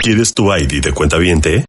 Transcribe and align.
¿Quieres 0.00 0.32
tu 0.34 0.54
ID 0.54 0.82
de 0.82 0.92
cuenta 0.92 1.18
viente? 1.18 1.64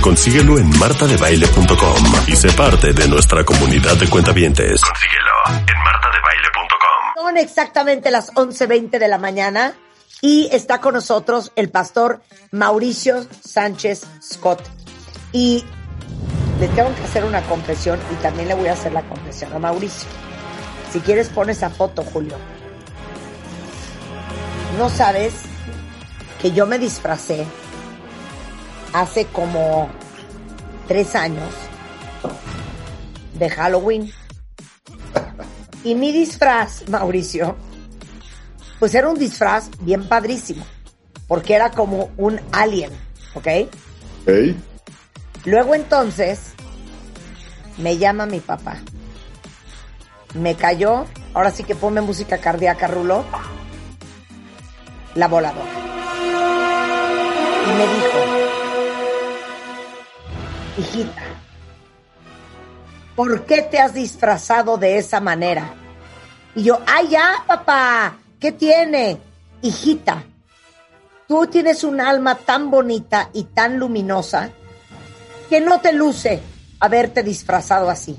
Consíguelo 0.00 0.58
en 0.58 0.68
martadebaile.com 0.78 2.04
y 2.26 2.34
sé 2.34 2.50
parte 2.52 2.92
de 2.94 3.06
nuestra 3.06 3.44
comunidad 3.44 3.96
de 3.96 4.08
cuentavientes. 4.08 4.80
Consíguelo 4.80 5.30
en 5.68 5.78
martadebaile.com. 5.84 7.22
Son 7.22 7.36
exactamente 7.36 8.10
las 8.10 8.32
11.20 8.32 8.98
de 8.98 9.08
la 9.08 9.18
mañana 9.18 9.74
y 10.22 10.48
está 10.52 10.80
con 10.80 10.94
nosotros 10.94 11.52
el 11.54 11.68
pastor 11.68 12.22
Mauricio 12.50 13.26
Sánchez 13.44 14.06
Scott. 14.22 14.62
Y 15.32 15.64
le 16.58 16.68
tengo 16.68 16.94
que 16.94 17.04
hacer 17.04 17.24
una 17.24 17.42
confesión 17.42 18.00
y 18.10 18.14
también 18.22 18.48
le 18.48 18.54
voy 18.54 18.68
a 18.68 18.72
hacer 18.72 18.92
la 18.92 19.02
confesión 19.02 19.52
a 19.52 19.58
Mauricio. 19.58 20.08
Si 20.92 21.00
quieres 21.00 21.28
pon 21.28 21.50
esa 21.50 21.70
foto, 21.70 22.02
Julio. 22.02 22.36
No 24.78 24.88
sabes 24.88 25.49
que 26.40 26.52
yo 26.52 26.66
me 26.66 26.78
disfracé 26.78 27.44
hace 28.92 29.26
como 29.26 29.88
tres 30.88 31.14
años 31.14 31.52
de 33.38 33.50
Halloween. 33.50 34.12
Y 35.84 35.94
mi 35.94 36.12
disfraz, 36.12 36.88
Mauricio, 36.88 37.56
pues 38.78 38.94
era 38.94 39.08
un 39.08 39.18
disfraz 39.18 39.70
bien 39.80 40.08
padrísimo, 40.08 40.64
porque 41.28 41.54
era 41.54 41.70
como 41.70 42.10
un 42.16 42.40
alien, 42.52 42.90
¿ok? 43.34 43.48
Luego 45.44 45.74
entonces 45.74 46.52
me 47.78 47.98
llama 47.98 48.26
mi 48.26 48.40
papá. 48.40 48.78
Me 50.34 50.54
cayó, 50.54 51.06
ahora 51.34 51.50
sí 51.50 51.64
que 51.64 51.74
ponme 51.74 52.00
música 52.00 52.38
cardíaca, 52.38 52.86
Rulo, 52.86 53.24
la 55.14 55.26
voladora. 55.26 55.79
Y 57.66 57.72
me 57.72 57.86
dijo, 57.94 58.18
hijita, 60.78 61.22
¿por 63.14 63.44
qué 63.44 63.62
te 63.62 63.78
has 63.78 63.94
disfrazado 63.94 64.76
de 64.78 64.98
esa 64.98 65.20
manera? 65.20 65.74
Y 66.54 66.64
yo, 66.64 66.80
ay 66.86 67.08
ya, 67.08 67.44
papá, 67.46 68.16
¿qué 68.38 68.52
tiene? 68.52 69.18
Hijita, 69.62 70.24
tú 71.28 71.46
tienes 71.46 71.84
un 71.84 72.00
alma 72.00 72.34
tan 72.34 72.70
bonita 72.70 73.28
y 73.32 73.44
tan 73.44 73.78
luminosa 73.78 74.50
que 75.48 75.60
no 75.60 75.80
te 75.80 75.92
luce 75.92 76.40
haberte 76.80 77.22
disfrazado 77.22 77.90
así. 77.90 78.18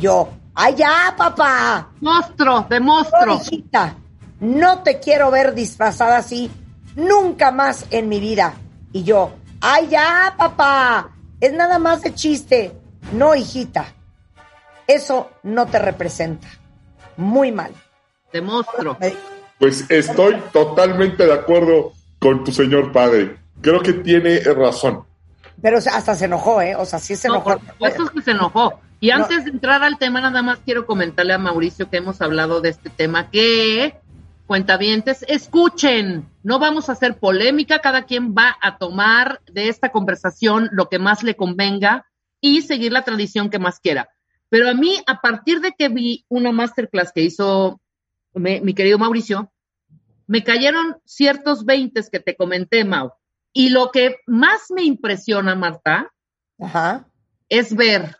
Yo, 0.00 0.28
ay 0.54 0.76
ya, 0.76 1.14
papá. 1.16 1.88
Monstruo, 2.00 2.66
de 2.68 2.78
No, 2.80 2.86
monstruo. 2.86 3.40
hijita, 3.42 3.96
no 4.40 4.78
te 4.82 5.00
quiero 5.00 5.30
ver 5.30 5.54
disfrazada 5.54 6.18
así 6.18 6.50
nunca 6.96 7.50
más 7.50 7.86
en 7.90 8.08
mi 8.08 8.20
vida. 8.20 8.54
Y 8.92 9.04
yo, 9.04 9.32
ay 9.60 9.88
ya, 9.88 10.34
papá, 10.36 11.10
es 11.40 11.52
nada 11.52 11.78
más 11.78 12.02
de 12.02 12.14
chiste. 12.14 12.72
No, 13.12 13.34
hijita, 13.34 13.86
eso 14.86 15.30
no 15.42 15.66
te 15.66 15.78
representa. 15.78 16.48
Muy 17.16 17.52
mal. 17.52 17.72
De 18.32 18.40
monstruo. 18.40 18.96
Pues 19.58 19.90
estoy 19.90 20.36
totalmente 20.52 21.26
de 21.26 21.32
acuerdo 21.34 21.92
con 22.18 22.44
tu 22.44 22.52
señor 22.52 22.92
padre. 22.92 23.36
Creo 23.60 23.82
que 23.82 23.92
tiene 23.92 24.40
razón. 24.40 25.04
Pero 25.60 25.78
hasta 25.78 26.14
se 26.14 26.24
enojó, 26.26 26.62
¿eh? 26.62 26.74
O 26.76 26.86
sea, 26.86 26.98
sí 26.98 27.16
se 27.16 27.28
No, 27.28 27.34
enojó. 27.34 27.50
por 27.58 27.66
supuesto 27.66 28.06
que 28.06 28.22
se 28.22 28.30
enojó. 28.30 28.80
Y 29.00 29.08
No. 29.08 29.16
antes 29.16 29.44
de 29.44 29.50
entrar 29.50 29.82
al 29.82 29.98
tema, 29.98 30.20
nada 30.20 30.42
más 30.42 30.58
quiero 30.64 30.86
comentarle 30.86 31.34
a 31.34 31.38
Mauricio 31.38 31.90
que 31.90 31.98
hemos 31.98 32.20
hablado 32.22 32.60
de 32.60 32.70
este 32.70 32.88
tema, 32.88 33.30
que 33.30 33.98
cuentavientes, 34.50 35.24
escuchen, 35.28 36.28
no 36.42 36.58
vamos 36.58 36.88
a 36.88 36.92
hacer 36.94 37.20
polémica, 37.20 37.78
cada 37.78 38.02
quien 38.04 38.34
va 38.34 38.56
a 38.60 38.78
tomar 38.78 39.40
de 39.46 39.68
esta 39.68 39.92
conversación 39.92 40.68
lo 40.72 40.88
que 40.88 40.98
más 40.98 41.22
le 41.22 41.36
convenga 41.36 42.04
y 42.40 42.62
seguir 42.62 42.90
la 42.90 43.04
tradición 43.04 43.48
que 43.48 43.60
más 43.60 43.78
quiera. 43.78 44.08
Pero 44.48 44.68
a 44.68 44.74
mí, 44.74 44.96
a 45.06 45.20
partir 45.20 45.60
de 45.60 45.70
que 45.78 45.88
vi 45.88 46.24
una 46.28 46.50
masterclass 46.50 47.12
que 47.12 47.22
hizo 47.22 47.80
me- 48.34 48.60
mi 48.60 48.74
querido 48.74 48.98
Mauricio, 48.98 49.52
me 50.26 50.42
cayeron 50.42 50.96
ciertos 51.04 51.64
veintes 51.64 52.10
que 52.10 52.18
te 52.18 52.34
comenté, 52.34 52.84
Mau. 52.84 53.12
Y 53.52 53.68
lo 53.68 53.92
que 53.92 54.16
más 54.26 54.62
me 54.74 54.82
impresiona, 54.82 55.54
Marta, 55.54 56.10
Ajá. 56.58 57.06
es 57.48 57.72
ver 57.76 58.16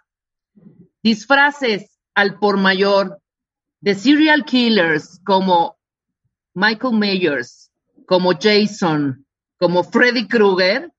disfraces 1.02 1.98
al 2.14 2.38
por 2.38 2.56
mayor 2.56 3.20
de 3.80 3.96
serial 3.96 4.44
killers 4.44 5.20
como 5.24 5.79
Michael 6.60 6.94
Myers, 6.94 7.70
como 8.06 8.32
Jason, 8.38 9.24
como 9.58 9.82
Freddy 9.82 10.28
Krueger, 10.28 10.92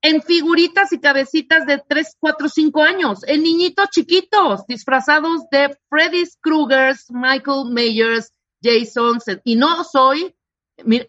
en 0.00 0.22
figuritas 0.22 0.92
y 0.92 1.00
cabecitas 1.00 1.66
de 1.66 1.82
3, 1.86 2.16
4, 2.18 2.48
5 2.48 2.82
años, 2.82 3.20
en 3.26 3.42
niñitos 3.42 3.88
chiquitos, 3.90 4.66
disfrazados 4.66 5.42
de 5.50 5.76
Freddy 5.90 6.24
Krueger, 6.40 6.96
Michael 7.10 7.70
Myers, 7.70 8.32
Jason, 8.62 9.18
y 9.44 9.56
no 9.56 9.84
soy, 9.84 10.34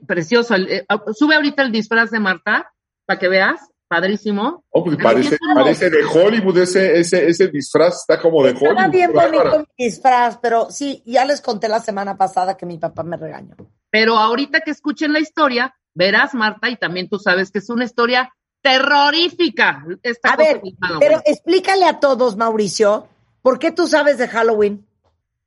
precioso, 0.05 0.55
eh, 0.55 0.85
sube 1.13 1.35
ahorita 1.35 1.63
el 1.63 1.71
disfraz 1.71 2.11
de 2.11 2.19
Marta, 2.19 2.73
para 3.05 3.19
que 3.19 3.29
veas, 3.29 3.61
padrísimo. 3.87 4.63
Oh, 4.69 4.83
pues 4.83 4.97
parece, 5.01 5.37
parece 5.55 5.89
de 5.89 6.03
Hollywood, 6.03 6.57
ese, 6.59 6.99
ese, 6.99 7.27
ese 7.29 7.47
disfraz 7.47 8.01
está 8.01 8.19
como 8.21 8.43
de 8.43 8.51
Hollywood. 8.51 8.91
bien 8.91 9.13
Bárbara. 9.13 9.51
bonito 9.51 9.69
mi 9.77 9.85
disfraz, 9.85 10.37
pero 10.41 10.69
sí, 10.69 11.01
ya 11.05 11.25
les 11.25 11.41
conté 11.41 11.67
la 11.67 11.79
semana 11.79 12.17
pasada 12.17 12.57
que 12.57 12.65
mi 12.65 12.77
papá 12.77 13.03
me 13.03 13.17
regañó. 13.17 13.55
Pero 13.89 14.17
ahorita 14.17 14.61
que 14.61 14.71
escuchen 14.71 15.13
la 15.13 15.19
historia, 15.19 15.73
verás, 15.93 16.33
Marta, 16.33 16.69
y 16.69 16.75
también 16.75 17.09
tú 17.09 17.19
sabes 17.19 17.51
que 17.51 17.59
es 17.59 17.69
una 17.69 17.85
historia 17.85 18.31
terrorífica. 18.61 19.85
Esta 20.03 20.33
A 20.33 20.35
cosa 20.35 20.49
ver, 20.53 20.61
pero 20.99 21.21
explícale 21.25 21.85
a 21.85 21.99
todos, 21.99 22.35
Mauricio, 22.37 23.07
¿por 23.41 23.59
qué 23.59 23.71
tú 23.71 23.87
sabes 23.87 24.17
de 24.17 24.27
Halloween? 24.27 24.85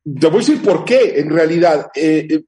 Te 0.05 0.27
voy 0.28 0.37
a 0.37 0.39
decir 0.39 0.62
por 0.62 0.84
qué, 0.84 1.21
en 1.21 1.31
realidad. 1.31 1.91
eh, 1.95 2.27
eh, 2.31 2.45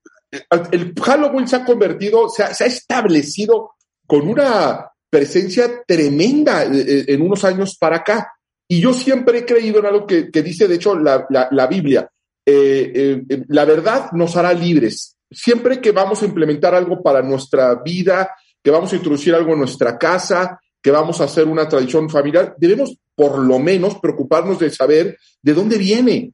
el 0.70 0.94
Halloween 0.98 1.46
se 1.46 1.56
ha 1.56 1.64
convertido, 1.64 2.28
se 2.30 2.42
ha, 2.42 2.54
se 2.54 2.64
ha 2.64 2.66
establecido 2.66 3.72
con 4.06 4.26
una 4.26 4.91
presencia 5.12 5.84
tremenda 5.86 6.64
eh, 6.64 6.70
eh, 6.74 7.04
en 7.08 7.20
unos 7.20 7.44
años 7.44 7.76
para 7.78 7.96
acá. 7.96 8.32
Y 8.66 8.80
yo 8.80 8.94
siempre 8.94 9.40
he 9.40 9.44
creído 9.44 9.80
en 9.80 9.86
algo 9.86 10.06
que, 10.06 10.30
dice, 10.42 10.66
de 10.66 10.76
hecho, 10.76 10.98
la, 10.98 11.26
la- 11.28 11.66
Biblia. 11.66 12.08
Eh, 12.46 13.22
la 13.48 13.66
verdad 13.66 14.10
nos 14.12 14.34
hará 14.36 14.54
libres. 14.54 15.18
Siempre 15.30 15.82
que 15.82 15.92
vamos 15.92 16.22
a 16.22 16.24
implementar 16.24 16.74
algo 16.74 17.02
para 17.02 17.20
nuestra 17.20 17.74
vida, 17.74 18.30
que 18.64 18.70
vamos 18.70 18.90
a 18.92 18.96
introducir 18.96 19.34
algo 19.34 19.52
en 19.52 19.58
nuestra 19.58 19.98
casa, 19.98 20.58
que 20.82 20.90
vamos 20.90 21.20
a 21.20 21.24
hacer 21.24 21.46
una 21.46 21.68
tradición 21.68 22.08
familiar, 22.08 22.54
debemos 22.56 22.96
por 23.14 23.38
lo 23.38 23.58
menos 23.58 23.98
preocuparnos 23.98 24.58
de 24.58 24.70
saber 24.70 25.18
de 25.42 25.52
dónde 25.52 25.76
viene, 25.76 26.32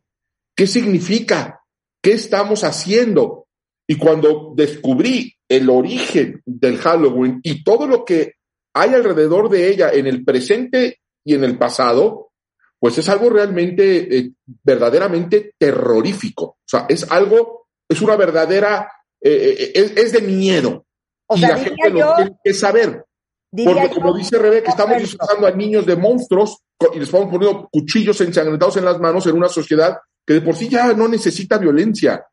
qué 0.56 0.68
significa, 0.68 1.60
qué 2.00 2.12
estamos 2.12 2.62
haciendo. 2.62 3.46
Y 3.88 3.96
cuando 3.96 4.52
descubrí 4.54 5.34
el 5.48 5.68
origen 5.68 6.40
del 6.46 6.76
Halloween 6.76 7.40
y 7.42 7.64
todo 7.64 7.88
lo 7.88 8.04
que 8.04 8.37
hay 8.78 8.94
alrededor 8.94 9.48
de 9.48 9.68
ella 9.68 9.90
en 9.92 10.06
el 10.06 10.24
presente 10.24 11.00
y 11.24 11.34
en 11.34 11.44
el 11.44 11.58
pasado, 11.58 12.30
pues 12.78 12.96
es 12.98 13.08
algo 13.08 13.30
realmente, 13.30 14.18
eh, 14.18 14.30
verdaderamente 14.62 15.54
terrorífico. 15.58 16.44
O 16.44 16.64
sea, 16.64 16.86
es 16.88 17.10
algo, 17.10 17.66
es 17.88 18.00
una 18.00 18.16
verdadera, 18.16 18.90
eh, 19.20 19.56
eh, 19.58 19.72
es, 19.74 19.96
es 19.96 20.12
de 20.12 20.20
miedo. 20.22 20.86
O 21.26 21.36
y 21.36 21.40
sea, 21.40 21.50
la 21.50 21.58
gente 21.58 21.90
lo 21.90 22.14
tiene 22.14 22.36
que 22.42 22.54
saber. 22.54 23.04
Porque 23.50 23.90
como 23.90 24.16
dice 24.16 24.38
Rebeca, 24.38 24.70
estamos 24.70 24.98
disfrazando 24.98 25.46
a 25.46 25.50
niños 25.50 25.86
de 25.86 25.96
monstruos 25.96 26.58
y 26.94 26.98
les 26.98 27.08
estamos 27.08 27.30
poniendo 27.30 27.68
cuchillos 27.72 28.20
ensangrentados 28.20 28.76
en 28.76 28.84
las 28.84 29.00
manos 29.00 29.26
en 29.26 29.36
una 29.36 29.48
sociedad 29.48 29.98
que 30.26 30.34
de 30.34 30.40
por 30.42 30.54
sí 30.54 30.68
ya 30.68 30.92
no 30.92 31.08
necesita 31.08 31.56
violencia. 31.56 32.26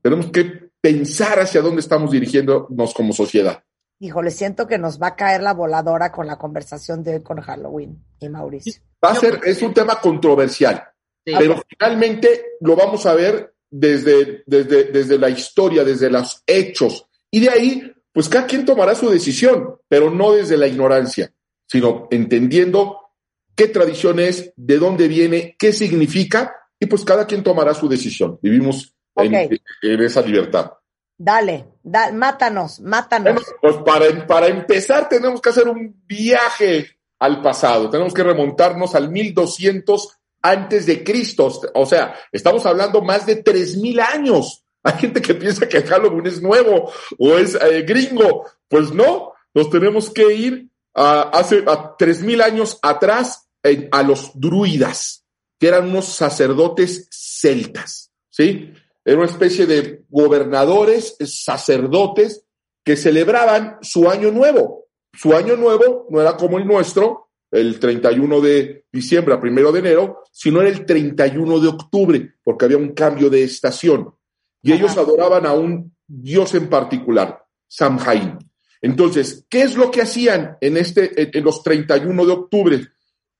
Tenemos 0.00 0.26
que 0.26 0.70
pensar 0.80 1.40
hacia 1.40 1.60
dónde 1.60 1.80
estamos 1.80 2.12
dirigiéndonos 2.12 2.94
como 2.94 3.12
sociedad. 3.12 3.62
Híjole, 4.00 4.30
siento 4.30 4.66
que 4.66 4.78
nos 4.78 5.00
va 5.00 5.08
a 5.08 5.16
caer 5.16 5.42
la 5.42 5.54
voladora 5.54 6.10
con 6.12 6.26
la 6.26 6.36
conversación 6.36 7.02
de 7.02 7.14
hoy 7.14 7.22
con 7.22 7.40
Halloween 7.40 8.04
y 8.20 8.28
Mauricio. 8.28 8.74
Va 9.04 9.10
a 9.10 9.14
ser, 9.14 9.40
es 9.44 9.62
un 9.62 9.72
tema 9.72 10.00
controversial, 10.00 10.82
Sí. 11.26 11.32
pero 11.38 11.62
finalmente 11.66 12.56
lo 12.60 12.76
vamos 12.76 13.06
a 13.06 13.14
ver 13.14 13.54
desde, 13.70 14.42
desde, 14.46 14.84
desde 14.84 15.18
la 15.18 15.30
historia, 15.30 15.82
desde 15.82 16.10
los 16.10 16.42
hechos 16.46 17.08
Y 17.30 17.40
de 17.40 17.48
ahí, 17.48 17.92
pues 18.12 18.28
cada 18.28 18.46
quien 18.46 18.64
tomará 18.66 18.94
su 18.94 19.08
decisión, 19.08 19.76
pero 19.88 20.10
no 20.10 20.32
desde 20.32 20.56
la 20.56 20.66
ignorancia, 20.66 21.32
sino 21.66 22.06
entendiendo 22.10 22.98
qué 23.56 23.68
tradición 23.68 24.20
es, 24.20 24.52
de 24.56 24.78
dónde 24.78 25.08
viene, 25.08 25.56
qué 25.58 25.72
significa, 25.72 26.54
y 26.78 26.86
pues 26.86 27.04
cada 27.04 27.26
quien 27.26 27.42
tomará 27.42 27.74
su 27.74 27.88
decisión. 27.88 28.38
Vivimos 28.42 28.94
en 29.16 29.58
esa 29.82 30.22
libertad. 30.22 30.72
Dale, 31.16 31.66
da- 31.82 32.12
mátanos, 32.12 32.80
mátanos. 32.80 33.42
Pues 33.60 33.76
para, 33.84 34.26
para 34.26 34.48
empezar 34.48 35.08
tenemos 35.08 35.40
que 35.40 35.50
hacer 35.50 35.68
un 35.68 36.02
viaje 36.06 36.98
al 37.20 37.40
pasado, 37.40 37.88
tenemos 37.88 38.12
que 38.12 38.22
remontarnos 38.22 38.94
al 38.94 39.10
1200 39.10 40.18
antes 40.42 40.84
de 40.86 41.02
Cristo, 41.02 41.50
o 41.74 41.86
sea, 41.86 42.14
estamos 42.30 42.66
hablando 42.66 43.00
más 43.00 43.24
de 43.24 43.36
3000 43.36 44.00
años. 44.00 44.62
Hay 44.82 44.98
gente 44.98 45.22
que 45.22 45.34
piensa 45.34 45.66
que 45.66 45.80
Halloween 45.82 46.26
es 46.26 46.42
nuevo 46.42 46.92
o 47.18 47.38
es 47.38 47.54
eh, 47.54 47.82
gringo, 47.82 48.44
pues 48.68 48.92
no, 48.92 49.32
nos 49.54 49.70
tenemos 49.70 50.10
que 50.10 50.34
ir 50.34 50.68
a, 50.92 51.22
hace 51.32 51.64
a 51.66 51.96
3000 51.96 52.42
años 52.42 52.78
atrás 52.82 53.48
a 53.90 54.02
los 54.02 54.32
druidas, 54.38 55.24
que 55.58 55.68
eran 55.68 55.88
unos 55.88 56.04
sacerdotes 56.04 57.08
celtas, 57.10 58.10
¿sí? 58.28 58.74
Era 59.04 59.18
una 59.18 59.26
especie 59.26 59.66
de 59.66 60.04
gobernadores, 60.08 61.16
sacerdotes 61.20 62.46
que 62.82 62.96
celebraban 62.96 63.78
su 63.82 64.08
año 64.08 64.30
nuevo. 64.30 64.86
Su 65.12 65.34
año 65.34 65.56
nuevo 65.56 66.06
no 66.10 66.20
era 66.20 66.36
como 66.36 66.58
el 66.58 66.66
nuestro, 66.66 67.28
el 67.50 67.78
31 67.78 68.40
de 68.40 68.86
diciembre 68.90 69.34
a 69.34 69.40
primero 69.40 69.70
de 69.72 69.80
enero, 69.80 70.22
sino 70.32 70.60
era 70.60 70.70
el 70.70 70.86
31 70.86 71.60
de 71.60 71.68
octubre, 71.68 72.34
porque 72.42 72.64
había 72.64 72.78
un 72.78 72.92
cambio 72.92 73.28
de 73.28 73.44
estación. 73.44 74.14
Y 74.62 74.72
ellos 74.72 74.96
adoraban 74.96 75.46
a 75.46 75.52
un 75.52 75.94
dios 76.06 76.54
en 76.54 76.68
particular, 76.68 77.44
Samhain. 77.68 78.38
Entonces, 78.80 79.46
¿qué 79.48 79.62
es 79.62 79.76
lo 79.76 79.90
que 79.90 80.02
hacían 80.02 80.56
en, 80.60 80.76
este, 80.78 81.22
en, 81.22 81.30
en 81.32 81.44
los 81.44 81.62
31 81.62 82.26
de 82.26 82.32
octubre? 82.32 82.80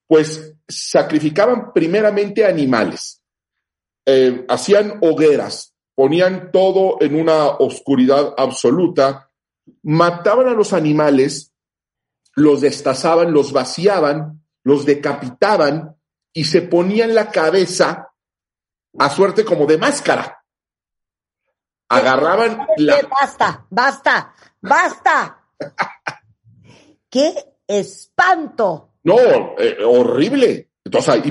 Pues 0.07 0.55
sacrificaban 0.69 1.73
primeramente 1.73 2.45
animales 2.45 3.24
eh, 4.07 4.45
hacían 4.49 4.99
hogueras, 5.03 5.75
ponían 5.95 6.51
todo 6.53 6.99
en 7.01 7.15
una 7.19 7.47
oscuridad 7.47 8.35
absoluta, 8.37 9.31
mataban 9.83 10.49
a 10.49 10.53
los 10.53 10.73
animales, 10.73 11.53
los 12.35 12.61
destazaban, 12.61 13.33
los 13.33 13.53
vaciaban, 13.53 14.45
los 14.63 14.85
decapitaban 14.85 15.97
y 16.33 16.45
se 16.45 16.63
ponían 16.63 17.15
la 17.15 17.31
cabeza 17.31 18.13
a 18.99 19.11
suerte 19.11 19.45
como 19.45 19.67
de 19.67 19.79
máscara. 19.79 20.45
Agarraban 21.89 22.57
¿Sabes 22.57 22.79
la... 22.79 23.09
Basta, 23.21 23.67
basta, 23.71 24.35
basta. 24.61 25.49
¡Qué 27.11 27.35
espanto! 27.67 28.95
No, 29.05 29.17
eh, 29.59 29.79
horrible. 29.85 30.71
Entonces, 30.85 31.23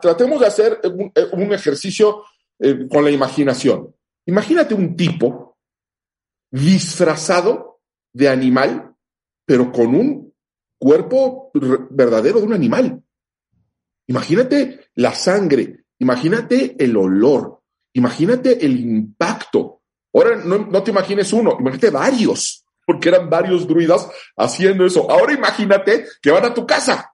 tratemos 0.00 0.40
de 0.40 0.46
hacer 0.46 0.80
un, 0.84 1.10
eh, 1.14 1.54
ejercicio 1.54 2.22
eh, 2.60 2.86
con 2.88 3.04
la 3.04 3.10
imaginación. 3.10 3.94
Imagínate 4.26 4.74
un 4.74 4.96
tipo 4.96 5.58
disfrazado 6.50 7.80
de 8.12 8.28
animal, 8.28 8.94
pero 9.44 9.72
con 9.72 9.94
un 9.94 10.32
cuerpo 10.78 11.50
verdadero 11.90 12.38
de 12.38 12.46
un 12.46 12.52
animal. 12.52 13.02
Imagínate 14.06 14.88
la 14.94 15.12
sangre, 15.12 15.84
imagínate 15.98 16.76
el 16.82 16.96
olor, 16.96 17.60
imagínate 17.94 18.64
el 18.64 18.78
impacto. 18.78 19.82
Ahora 20.14 20.36
no 20.36 20.82
te 20.82 20.90
imagines 20.90 21.32
uno, 21.32 21.56
imagínate 21.58 21.90
varios, 21.90 22.64
porque 22.86 23.08
eran 23.08 23.28
varios 23.28 23.66
druidas 23.66 24.08
haciendo 24.36 24.86
eso. 24.86 25.10
Ahora 25.10 25.32
imagínate 25.34 26.06
que 26.22 26.30
van 26.30 26.44
a 26.44 26.54
tu 26.54 26.66
casa 26.66 27.12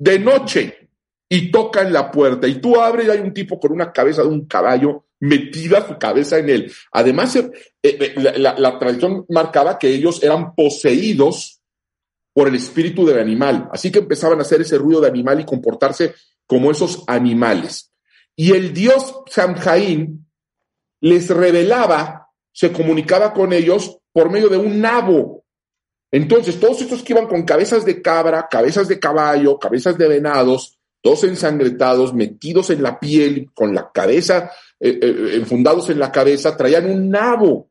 de 0.00 0.18
noche 0.18 0.88
y 1.28 1.50
tocan 1.52 1.92
la 1.92 2.10
puerta 2.10 2.48
y 2.48 2.54
tú 2.60 2.80
abres 2.80 3.06
y 3.06 3.10
hay 3.10 3.20
un 3.20 3.32
tipo 3.32 3.60
con 3.60 3.70
una 3.70 3.92
cabeza 3.92 4.22
de 4.22 4.28
un 4.28 4.46
caballo 4.46 5.04
metida 5.20 5.86
su 5.86 5.98
cabeza 5.98 6.38
en 6.38 6.48
él. 6.48 6.72
Además, 6.92 7.36
eh, 7.36 7.50
eh, 7.82 8.14
la, 8.16 8.78
tradición 8.78 9.26
marcaba 9.28 9.78
que 9.78 9.88
ellos 9.88 10.22
eran 10.22 10.54
poseídos 10.54 11.60
por 12.32 12.48
el 12.48 12.54
espíritu 12.54 13.04
del 13.04 13.18
animal, 13.18 13.68
así 13.72 13.92
que 13.92 13.98
empezaban 13.98 14.38
a 14.38 14.42
hacer 14.42 14.62
ese 14.62 14.78
ruido 14.78 15.00
de 15.00 15.08
animal 15.08 15.40
y 15.40 15.44
comportarse 15.44 16.14
como 16.46 16.70
esos 16.70 17.04
animales. 17.06 17.92
Y 18.34 18.52
el 18.52 18.72
dios 18.72 19.22
Samhain 19.28 20.26
les 21.00 21.28
revelaba, 21.28 22.28
se 22.52 22.72
comunicaba 22.72 23.34
con 23.34 23.52
ellos 23.52 23.98
por 24.12 24.30
medio 24.30 24.48
de 24.48 24.56
un 24.56 24.80
nabo. 24.80 25.39
Entonces, 26.12 26.58
todos 26.58 26.80
estos 26.80 27.02
que 27.02 27.12
iban 27.12 27.28
con 27.28 27.44
cabezas 27.44 27.84
de 27.84 28.02
cabra, 28.02 28.48
cabezas 28.50 28.88
de 28.88 28.98
caballo, 28.98 29.58
cabezas 29.58 29.96
de 29.96 30.08
venados, 30.08 30.78
todos 31.02 31.24
ensangrentados, 31.24 32.12
metidos 32.12 32.70
en 32.70 32.82
la 32.82 32.98
piel, 32.98 33.50
con 33.54 33.74
la 33.74 33.90
cabeza, 33.92 34.50
eh, 34.78 34.98
eh, 35.00 35.30
enfundados 35.34 35.88
en 35.90 35.98
la 35.98 36.10
cabeza, 36.10 36.56
traían 36.56 36.90
un 36.90 37.10
nabo. 37.10 37.70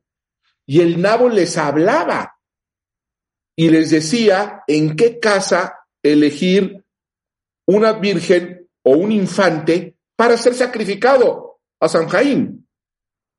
Y 0.66 0.80
el 0.80 1.00
nabo 1.00 1.28
les 1.28 1.58
hablaba 1.58 2.38
y 3.56 3.68
les 3.68 3.90
decía 3.90 4.62
en 4.66 4.96
qué 4.96 5.18
casa 5.18 5.80
elegir 6.02 6.84
una 7.66 7.92
virgen 7.92 8.68
o 8.82 8.92
un 8.92 9.12
infante 9.12 9.96
para 10.16 10.36
ser 10.36 10.54
sacrificado 10.54 11.60
a 11.78 11.88
San 11.88 12.08
Jaín. 12.08 12.66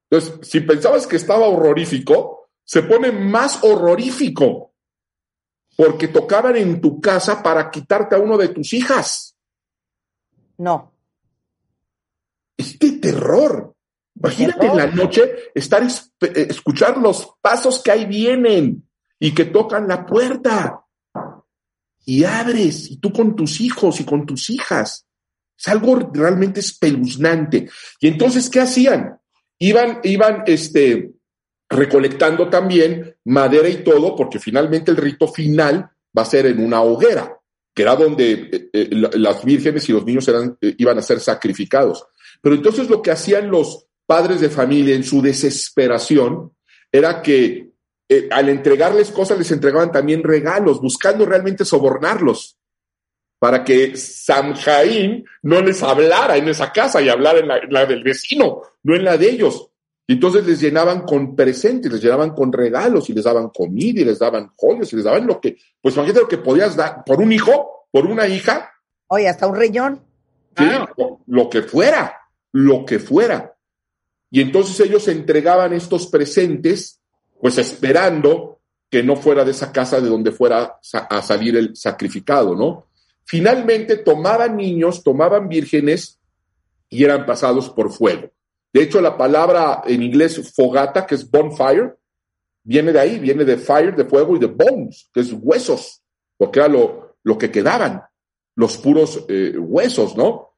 Entonces, 0.10 0.48
si 0.48 0.60
pensabas 0.60 1.08
que 1.08 1.16
estaba 1.16 1.48
horrorífico, 1.48 2.50
se 2.64 2.84
pone 2.84 3.12
más 3.12 3.64
horrorífico 3.64 4.71
porque 5.82 6.08
tocaban 6.10 6.56
en 6.58 6.80
tu 6.80 7.02
casa 7.02 7.42
para 7.42 7.72
quitarte 7.72 8.16
a 8.16 8.20
uno 8.20 8.38
de 8.38 8.50
tus 8.50 8.72
hijas. 8.72 9.36
No. 10.60 10.94
Es 12.56 12.78
de 12.78 12.92
terror. 13.00 13.74
Imagínate 14.14 14.68
en 14.68 14.78
la 14.78 14.86
noche 14.86 15.50
estar 15.56 15.82
es- 15.82 16.14
eh, 16.22 16.46
escuchar 16.52 17.00
los 17.00 17.34
pasos 17.42 17.82
que 17.82 17.90
ahí 17.90 18.06
vienen 18.06 18.88
y 19.20 19.34
que 19.34 19.46
tocan 19.46 19.88
la 19.88 20.06
puerta 20.06 20.86
y 22.06 22.26
abres 22.26 22.92
y 22.92 22.98
tú 22.98 23.12
con 23.12 23.36
tus 23.36 23.60
hijos 23.60 24.00
y 24.02 24.04
con 24.06 24.24
tus 24.28 24.52
hijas. 24.52 25.08
Es 25.58 25.68
algo 25.68 25.96
realmente 26.14 26.60
espeluznante. 26.60 27.72
Y 28.00 28.08
entonces, 28.08 28.52
¿qué 28.52 28.60
hacían? 28.60 29.20
Iban, 29.58 30.00
iban, 30.04 30.44
este, 30.46 31.10
recolectando 31.72 32.50
también 32.50 33.16
madera 33.26 33.68
y 33.70 33.84
todo, 33.84 34.16
porque 34.16 34.40
finalmente 34.40 34.92
el 34.92 34.98
rito 34.98 35.28
final 35.28 35.90
va 36.18 36.22
a 36.22 36.26
ser 36.26 36.46
en 36.46 36.64
una 36.64 36.82
hoguera, 36.82 37.38
que 37.74 37.82
era 37.82 37.96
donde 37.96 38.32
eh, 38.34 38.70
eh, 38.74 38.88
la- 38.92 39.10
las 39.14 39.44
vírgenes 39.44 39.88
y 39.90 39.94
los 39.94 40.06
niños 40.06 40.28
eran, 40.28 40.58
eh, 40.62 40.76
iban 40.78 40.98
a 40.98 41.02
ser 41.02 41.20
sacrificados. 41.20 42.06
Pero 42.42 42.56
entonces 42.56 42.90
lo 42.90 43.02
que 43.02 43.12
hacían 43.12 43.50
los 43.50 43.88
padres 44.06 44.42
de 44.42 44.50
familia 44.50 44.96
en 44.96 45.04
su 45.04 45.22
desesperación 45.22 46.52
era 46.92 47.22
que 47.22 47.72
al 48.30 48.50
entregarles 48.50 49.10
cosas 49.10 49.38
les 49.38 49.52
entregaban 49.52 49.90
también 49.90 50.22
regalos, 50.22 50.82
buscando 50.82 51.26
realmente 51.26 51.64
sobornarlos 51.64 52.58
para 53.40 53.64
que 53.64 53.96
Samhain 53.96 55.24
no 55.44 55.62
les 55.62 55.82
hablara 55.82 56.36
en 56.36 56.50
esa 56.50 56.74
casa 56.74 57.02
y 57.02 57.08
hablara 57.08 57.40
en 57.40 57.48
la, 57.48 57.58
en 57.60 57.72
la 57.72 57.86
del 57.86 58.04
vecino, 58.04 58.62
no 58.84 58.96
en 58.98 59.06
la 59.06 59.18
de 59.18 59.30
ellos. 59.30 59.71
Y 60.08 60.14
entonces 60.14 60.46
les 60.46 60.60
llenaban 60.60 61.02
con 61.02 61.36
presentes, 61.36 61.92
les 61.92 62.02
llenaban 62.02 62.32
con 62.32 62.52
regalos 62.52 63.10
y 63.10 63.14
les 63.14 63.24
daban 63.24 63.50
comida 63.50 64.02
y 64.02 64.06
les 64.06 64.20
daban 64.20 64.52
joyas 64.56 64.92
y 64.92 64.98
les 64.98 65.06
daban 65.06 65.26
lo 65.26 65.40
que, 65.40 65.58
pues 65.82 65.96
imagínate 65.96 66.22
lo 66.22 66.28
que 66.28 66.38
podías 66.38 66.76
dar 66.76 67.04
por 67.06 67.22
un 67.22 67.32
hijo, 67.32 67.88
por 67.92 68.06
una 68.06 68.28
hija, 68.28 68.72
Oye, 69.14 69.28
hasta 69.28 69.46
un 69.46 69.58
riñón. 69.58 70.02
¿sí? 70.58 70.64
Lo, 70.98 71.20
lo 71.28 71.50
que 71.50 71.64
fuera, 71.64 72.16
lo 72.54 72.86
que 72.86 72.98
fuera. 72.98 73.58
Y 74.30 74.40
entonces 74.40 74.80
ellos 74.80 75.06
entregaban 75.10 75.74
estos 75.74 76.08
presentes, 76.08 77.02
pues 77.42 77.58
esperando 77.58 78.62
que 78.90 79.04
no 79.04 79.18
fuera 79.18 79.44
de 79.44 79.52
esa 79.52 79.74
casa 79.74 80.00
de 80.00 80.08
donde 80.08 80.32
fuera 80.32 80.80
a 81.10 81.22
salir 81.22 81.58
el 81.58 81.76
sacrificado, 81.76 82.56
¿no? 82.56 82.88
Finalmente 83.26 83.98
tomaban 83.98 84.56
niños, 84.56 85.04
tomaban 85.04 85.50
vírgenes 85.50 86.18
y 86.90 87.04
eran 87.04 87.26
pasados 87.26 87.70
por 87.70 87.92
fuego. 87.92 88.30
De 88.74 88.82
hecho, 88.84 89.02
la 89.02 89.18
palabra 89.18 89.84
en 89.86 90.02
inglés 90.02 90.52
fogata, 90.56 91.06
que 91.06 91.16
es 91.16 91.30
bonfire, 91.30 91.94
viene 92.64 92.92
de 92.94 93.00
ahí, 93.00 93.20
viene 93.20 93.44
de 93.44 93.58
fire, 93.58 93.96
de 93.96 94.06
fuego, 94.06 94.36
y 94.36 94.40
de 94.40 94.48
bones, 94.48 95.10
que 95.14 95.22
es 95.22 95.34
huesos, 95.34 96.02
porque 96.38 96.60
era 96.60 96.68
lo, 96.70 97.18
lo 97.24 97.38
que 97.38 97.52
quedaban, 97.52 98.02
los 98.56 98.78
puros 98.78 99.26
eh, 99.28 99.56
huesos, 99.58 100.16
¿no? 100.16 100.54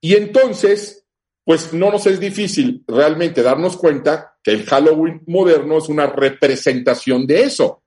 Y 0.00 0.14
entonces, 0.14 1.04
pues 1.44 1.72
no 1.72 1.90
nos 1.90 2.06
es 2.06 2.20
difícil 2.20 2.84
realmente 2.86 3.42
darnos 3.42 3.76
cuenta 3.76 4.36
que 4.42 4.52
el 4.52 4.64
Halloween 4.64 5.22
moderno 5.26 5.78
es 5.78 5.88
una 5.88 6.06
representación 6.06 7.26
de 7.26 7.42
eso. 7.42 7.82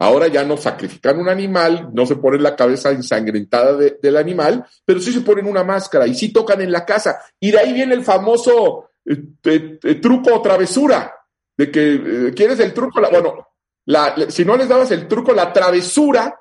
Ahora 0.00 0.28
ya 0.28 0.44
no 0.44 0.56
sacrifican 0.56 1.18
un 1.18 1.28
animal, 1.28 1.90
no 1.92 2.06
se 2.06 2.16
ponen 2.16 2.42
la 2.42 2.54
cabeza 2.54 2.92
ensangrentada 2.92 3.76
de- 3.76 3.98
del 4.00 4.16
animal, 4.16 4.64
pero 4.84 5.00
sí 5.00 5.12
se 5.12 5.22
ponen 5.22 5.46
una 5.46 5.64
máscara 5.64 6.06
y 6.06 6.14
sí 6.14 6.32
tocan 6.32 6.60
en 6.60 6.70
la 6.70 6.86
casa. 6.86 7.20
Y 7.40 7.50
de 7.50 7.58
ahí 7.58 7.72
viene 7.72 7.94
el 7.94 8.04
famoso 8.04 8.87
eh, 9.08 9.78
eh, 9.82 9.94
truco 9.96 10.34
o 10.34 10.42
travesura. 10.42 11.14
de 11.56 11.70
que 11.72 11.94
eh, 12.28 12.34
quieres 12.34 12.60
el 12.60 12.72
truco, 12.72 13.00
la, 13.00 13.08
bueno, 13.08 13.48
la, 13.86 14.14
la- 14.16 14.30
si 14.30 14.44
no 14.44 14.56
les 14.56 14.68
dabas 14.68 14.90
el 14.92 15.08
truco, 15.08 15.32
la 15.32 15.52
travesura 15.52 16.40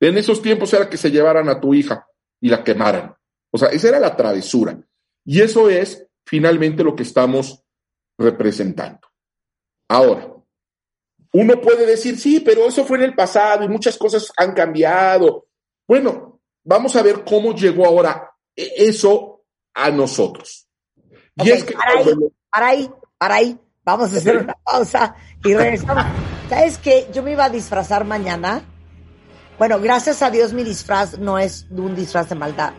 en 0.00 0.18
esos 0.18 0.42
tiempos 0.42 0.72
era 0.74 0.88
que 0.90 0.96
se 0.98 1.10
llevaran 1.10 1.48
a 1.48 1.60
tu 1.60 1.72
hija 1.74 2.06
y 2.40 2.48
la 2.50 2.62
quemaran. 2.62 3.14
O 3.50 3.58
sea, 3.58 3.68
esa 3.70 3.88
era 3.88 3.98
la 4.00 4.14
travesura. 4.16 4.78
Y 5.24 5.40
eso 5.40 5.70
es 5.70 6.06
finalmente 6.26 6.84
lo 6.84 6.94
que 6.94 7.02
estamos 7.04 7.64
representando. 8.18 9.08
Ahora, 9.88 10.34
uno 11.32 11.60
puede 11.60 11.86
decir, 11.86 12.18
sí, 12.18 12.40
pero 12.40 12.66
eso 12.66 12.84
fue 12.84 12.98
en 12.98 13.04
el 13.04 13.14
pasado 13.14 13.64
y 13.64 13.68
muchas 13.68 13.96
cosas 13.96 14.30
han 14.36 14.52
cambiado. 14.52 15.46
Bueno, 15.86 16.40
vamos 16.64 16.94
a 16.96 17.02
ver 17.02 17.24
cómo 17.24 17.54
llegó 17.54 17.86
ahora 17.86 18.30
e- 18.54 18.72
eso 18.76 19.44
a 19.74 19.90
nosotros. 19.90 20.67
Y 21.38 21.50
es 21.50 21.64
que 21.64 21.74
para 21.74 22.00
ahí, 22.00 22.14
para 22.50 22.66
ahí, 22.66 22.90
para 23.18 23.34
ahí. 23.36 23.58
Vamos 23.84 24.12
a 24.12 24.18
hacer 24.18 24.36
una 24.36 24.54
pausa 24.64 25.14
y 25.44 25.54
regresamos. 25.54 26.04
¿Sabes 26.50 26.78
qué? 26.78 27.08
Yo 27.12 27.22
me 27.22 27.32
iba 27.32 27.44
a 27.46 27.50
disfrazar 27.50 28.04
mañana. 28.04 28.62
Bueno, 29.58 29.80
gracias 29.80 30.22
a 30.22 30.30
Dios 30.30 30.52
mi 30.52 30.62
disfraz 30.62 31.18
no 31.18 31.38
es 31.38 31.66
un 31.70 31.96
disfraz 31.96 32.28
de 32.28 32.34
maldad. 32.34 32.72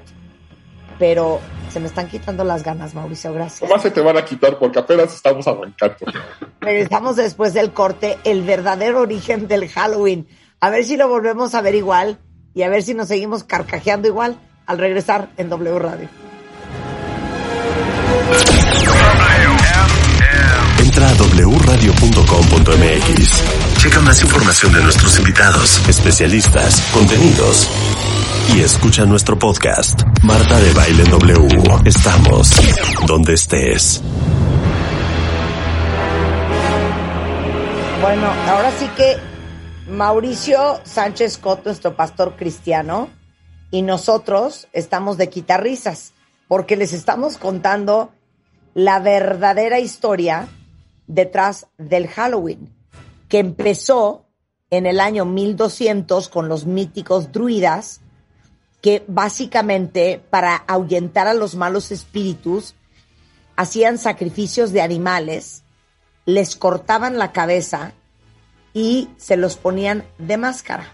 Pero 1.00 1.40
se 1.72 1.80
me 1.80 1.88
están 1.88 2.08
quitando 2.10 2.44
las 2.44 2.64
ganas, 2.64 2.94
Mauricio, 2.94 3.34
gracias. 3.34 3.68
nomás 3.68 3.82
se 3.82 3.92
te 3.92 4.02
van 4.02 4.18
a 4.18 4.26
quitar 4.26 4.58
porque 4.60 4.80
apenas 4.80 5.14
estamos 5.14 5.48
arrancando. 5.48 5.96
Regresamos 6.60 7.16
después 7.16 7.54
del 7.54 7.72
corte, 7.74 8.18
el 8.24 8.44
verdadero 8.44 9.02
origen 9.02 9.48
del 9.48 9.68
Halloween. 9.70 10.28
A 10.60 10.70
ver 10.70 10.84
si 10.84 10.98
lo 10.98 11.08
volvemos 11.08 11.56
a 11.56 11.62
ver 11.62 11.76
igual 11.76 12.20
y 12.54 12.64
a 12.64 12.70
ver 12.70 12.84
si 12.84 12.94
nos 12.94 13.08
seguimos 13.08 13.44
carcajeando 13.44 14.08
igual 14.08 14.40
al 14.66 14.78
regresar 14.78 15.30
en 15.38 15.50
W 15.50 15.80
Radio. 15.80 16.29
Entra 21.00 21.12
a 21.12 21.48
wradio.com.mx. 21.48 23.44
Checa 23.78 24.02
más 24.02 24.22
información 24.22 24.74
de 24.74 24.84
nuestros 24.84 25.18
invitados, 25.18 25.80
especialistas, 25.88 26.82
contenidos. 26.94 27.70
Y 28.54 28.60
escucha 28.60 29.06
nuestro 29.06 29.40
podcast, 29.40 30.02
Marta 30.24 30.60
de 30.60 30.74
Baile 30.74 31.06
W. 31.06 31.48
Estamos 31.86 32.52
donde 33.08 33.36
estés. 33.36 34.02
Bueno, 38.02 38.28
ahora 38.50 38.72
sí 38.78 38.90
que 38.98 39.16
Mauricio 39.90 40.82
Sánchez 40.84 41.38
Coto, 41.38 41.62
nuestro 41.68 41.96
pastor 41.96 42.36
cristiano, 42.36 43.08
y 43.72 43.84
nosotros 43.84 44.68
estamos 44.74 45.16
de 45.18 45.30
quitarrisas, 45.30 46.12
porque 46.50 46.76
les 46.76 46.92
estamos 46.92 47.38
contando 47.38 48.12
la 48.74 49.00
verdadera 49.00 49.80
historia 49.80 50.50
detrás 51.10 51.68
del 51.78 52.08
Halloween, 52.08 52.72
que 53.28 53.40
empezó 53.40 54.28
en 54.70 54.86
el 54.86 55.02
año 55.02 55.26
1200 55.26 56.30
con 56.30 56.48
los 56.48 56.66
míticos 56.66 57.32
druidas, 57.34 58.00
que 58.82 59.04
básicamente 59.08 60.24
para 60.30 60.56
ahuyentar 60.56 61.28
a 61.28 61.34
los 61.34 61.56
malos 61.56 61.92
espíritus 61.92 62.76
hacían 63.58 63.98
sacrificios 63.98 64.72
de 64.72 64.82
animales, 64.82 65.64
les 66.26 66.56
cortaban 66.56 67.18
la 67.18 67.34
cabeza 67.34 67.94
y 68.74 69.10
se 69.18 69.36
los 69.36 69.58
ponían 69.58 70.06
de 70.20 70.38
máscara. 70.38 70.94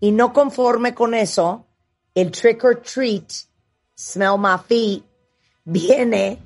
Y 0.00 0.12
no 0.12 0.32
conforme 0.32 0.94
con 0.94 1.12
eso, 1.14 1.66
el 2.14 2.30
trick 2.30 2.64
or 2.64 2.80
treat, 2.80 3.30
smell 3.94 4.38
my 4.38 4.56
feet, 4.66 5.04
viene 5.64 6.38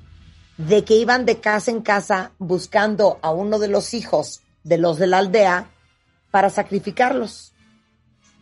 de 0.57 0.83
que 0.83 0.95
iban 0.95 1.25
de 1.25 1.39
casa 1.39 1.71
en 1.71 1.81
casa 1.81 2.31
buscando 2.37 3.19
a 3.21 3.31
uno 3.31 3.59
de 3.59 3.67
los 3.67 3.93
hijos 3.93 4.41
de 4.63 4.77
los 4.77 4.97
de 4.97 5.07
la 5.07 5.19
aldea 5.19 5.69
para 6.31 6.49
sacrificarlos. 6.49 7.53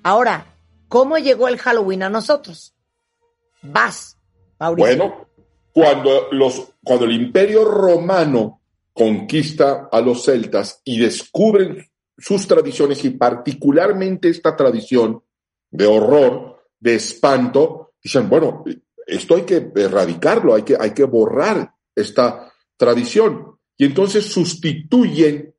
Ahora, 0.03 0.55
¿cómo 0.87 1.17
llegó 1.17 1.47
el 1.47 1.57
Halloween 1.57 2.03
a 2.03 2.09
nosotros? 2.09 2.73
Vas, 3.61 4.17
Mauricio. 4.59 4.97
Bueno, 4.97 5.27
cuando, 5.71 6.27
los, 6.31 6.73
cuando 6.83 7.05
el 7.05 7.13
imperio 7.13 7.65
romano 7.65 8.61
conquista 8.93 9.89
a 9.91 10.01
los 10.01 10.23
celtas 10.23 10.81
y 10.83 10.99
descubren 10.99 11.89
sus 12.17 12.47
tradiciones 12.47 13.03
y 13.05 13.09
particularmente 13.11 14.29
esta 14.29 14.55
tradición 14.55 15.23
de 15.71 15.85
horror, 15.85 16.63
de 16.79 16.95
espanto, 16.95 17.93
dicen, 18.01 18.29
bueno, 18.29 18.63
esto 19.07 19.35
hay 19.35 19.43
que 19.43 19.71
erradicarlo, 19.75 20.53
hay 20.53 20.61
que, 20.61 20.77
hay 20.79 20.91
que 20.91 21.05
borrar 21.05 21.72
esta 21.95 22.51
tradición. 22.77 23.57
Y 23.77 23.85
entonces 23.85 24.25
sustituyen 24.25 25.53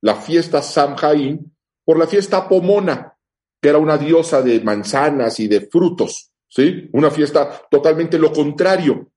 la 0.00 0.16
fiesta 0.16 0.62
Samhain 0.62 1.54
por 1.84 1.98
la 1.98 2.06
fiesta 2.06 2.48
Pomona, 2.48 3.16
que 3.60 3.68
era 3.68 3.78
una 3.78 3.96
diosa 3.96 4.42
de 4.42 4.60
manzanas 4.60 5.40
y 5.40 5.48
de 5.48 5.62
frutos, 5.62 6.30
¿sí? 6.48 6.88
Una 6.92 7.10
fiesta 7.10 7.62
totalmente 7.70 8.18
lo 8.18 8.32
contrario. 8.32 9.10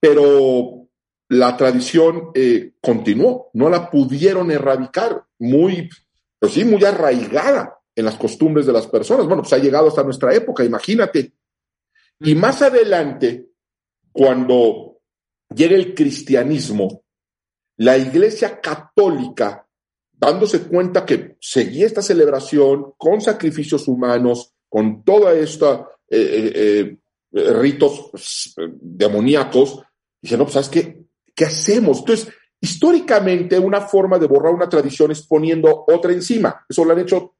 Pero 0.00 0.88
la 1.28 1.56
tradición 1.56 2.30
eh, 2.34 2.72
continuó, 2.80 3.50
no 3.54 3.68
la 3.68 3.90
pudieron 3.90 4.50
erradicar, 4.50 5.24
muy, 5.38 5.88
pues 6.38 6.52
sí, 6.52 6.64
muy 6.64 6.84
arraigada 6.84 7.78
en 7.94 8.04
las 8.04 8.16
costumbres 8.16 8.66
de 8.66 8.72
las 8.72 8.86
personas. 8.86 9.26
Bueno, 9.26 9.42
pues 9.42 9.52
ha 9.52 9.58
llegado 9.58 9.88
hasta 9.88 10.04
nuestra 10.04 10.34
época, 10.34 10.64
imagínate. 10.64 11.32
Y 12.20 12.34
más 12.34 12.62
adelante, 12.62 13.48
cuando 14.12 14.97
llega 15.54 15.76
el 15.76 15.94
cristianismo, 15.94 17.02
la 17.76 17.96
iglesia 17.96 18.60
católica, 18.60 19.66
dándose 20.12 20.62
cuenta 20.62 21.06
que 21.06 21.36
seguía 21.40 21.86
esta 21.86 22.02
celebración 22.02 22.94
con 22.96 23.20
sacrificios 23.20 23.86
humanos, 23.86 24.52
con 24.68 25.04
toda 25.04 25.32
esta 25.32 25.88
eh, 26.08 26.52
eh, 26.54 26.96
eh, 27.32 27.52
ritos 27.52 28.08
pues, 28.10 28.54
demoníacos, 28.56 29.82
dice, 30.20 30.36
no, 30.36 30.44
pues 30.44 30.54
sabes 30.54 30.68
qué, 30.68 31.04
¿qué 31.34 31.44
hacemos? 31.44 32.00
Entonces, 32.00 32.28
históricamente 32.60 33.58
una 33.58 33.80
forma 33.80 34.18
de 34.18 34.26
borrar 34.26 34.52
una 34.52 34.68
tradición 34.68 35.12
es 35.12 35.26
poniendo 35.26 35.84
otra 35.86 36.12
encima. 36.12 36.64
Eso 36.68 36.84
lo 36.84 36.92
han 36.92 36.98
hecho 36.98 37.36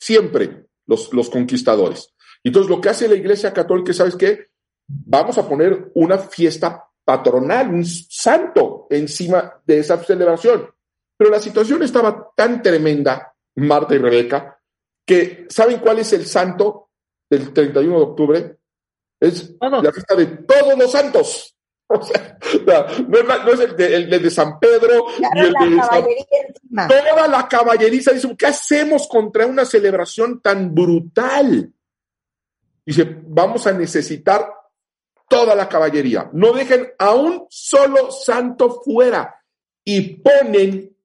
siempre 0.00 0.66
los, 0.86 1.12
los 1.12 1.28
conquistadores. 1.28 2.14
Entonces, 2.42 2.70
lo 2.70 2.80
que 2.80 2.88
hace 2.88 3.08
la 3.08 3.14
Iglesia 3.14 3.52
Católica, 3.52 3.92
¿sabes 3.92 4.16
qué? 4.16 4.46
Vamos 4.88 5.38
a 5.38 5.48
poner 5.48 5.92
una 5.94 6.18
fiesta 6.18 6.84
patronal, 7.04 7.68
un 7.72 7.84
santo 7.84 8.86
encima 8.90 9.60
de 9.66 9.78
esa 9.80 10.02
celebración. 10.02 10.68
Pero 11.16 11.30
la 11.30 11.40
situación 11.40 11.82
estaba 11.82 12.30
tan 12.36 12.62
tremenda, 12.62 13.34
Marta 13.56 13.94
y 13.94 13.98
Rebeca, 13.98 14.58
que 15.06 15.46
¿saben 15.48 15.78
cuál 15.78 15.98
es 15.98 16.12
el 16.12 16.26
santo 16.26 16.90
del 17.30 17.52
31 17.52 17.96
de 17.98 18.02
octubre? 18.04 18.56
Es 19.20 19.56
Todos. 19.58 19.84
la 19.84 19.92
fiesta 19.92 20.14
de 20.16 20.26
todos 20.26 20.78
los 20.78 20.90
santos. 20.90 21.48
O 21.94 22.02
sea, 22.02 22.38
no 23.06 23.18
es, 23.18 23.26
la- 23.26 23.44
no 23.44 23.52
es 23.52 23.60
el, 23.60 23.76
de, 23.76 23.94
el 23.94 24.08
de 24.22 24.30
San 24.30 24.58
Pedro 24.58 25.04
y 25.18 25.38
el 25.38 25.52
la 25.52 25.60
de 25.66 25.76
San 25.76 25.78
caballería 25.78 26.24
encima. 26.48 26.88
toda 26.88 27.28
la 27.28 27.48
caballeriza 27.48 28.12
dice, 28.12 28.34
¿qué 28.36 28.46
hacemos 28.46 29.06
contra 29.06 29.46
una 29.46 29.66
celebración 29.66 30.40
tan 30.40 30.74
brutal? 30.74 31.70
Dice, 32.86 33.16
vamos 33.26 33.66
a 33.66 33.72
necesitar 33.72 34.50
toda 35.36 35.54
la 35.54 35.68
caballería. 35.68 36.30
No 36.32 36.52
dejen 36.52 36.92
a 36.98 37.14
un 37.14 37.46
solo 37.50 38.10
santo 38.10 38.82
fuera 38.84 39.34
y 39.84 40.16
ponen 40.16 40.96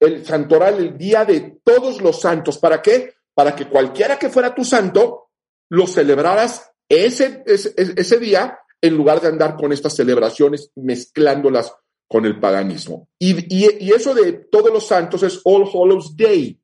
el 0.00 0.24
santoral 0.26 0.78
el 0.78 0.96
día 0.98 1.24
de 1.24 1.60
todos 1.62 2.00
los 2.00 2.20
santos. 2.20 2.58
¿Para 2.58 2.80
qué? 2.82 3.14
Para 3.34 3.54
que 3.54 3.68
cualquiera 3.68 4.18
que 4.18 4.30
fuera 4.30 4.54
tu 4.54 4.64
santo 4.64 5.30
lo 5.70 5.86
celebraras 5.86 6.70
ese, 6.88 7.42
ese, 7.46 8.18
día 8.18 8.58
en 8.80 8.96
lugar 8.96 9.20
de 9.20 9.28
andar 9.28 9.56
con 9.56 9.72
estas 9.72 9.94
celebraciones 9.94 10.70
mezclándolas 10.74 11.72
con 12.08 12.26
el 12.26 12.38
paganismo. 12.40 13.08
Y, 13.18 13.32
y- 13.54 13.76
y 13.86 13.92
eso 13.92 14.14
de 14.14 14.32
todos 14.32 14.70
los 14.72 14.86
santos 14.86 15.22
es 15.22 15.40
All 15.44 15.64
Hallows 15.72 16.16
Day. 16.16 16.60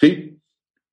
¿Sí? 0.00 0.38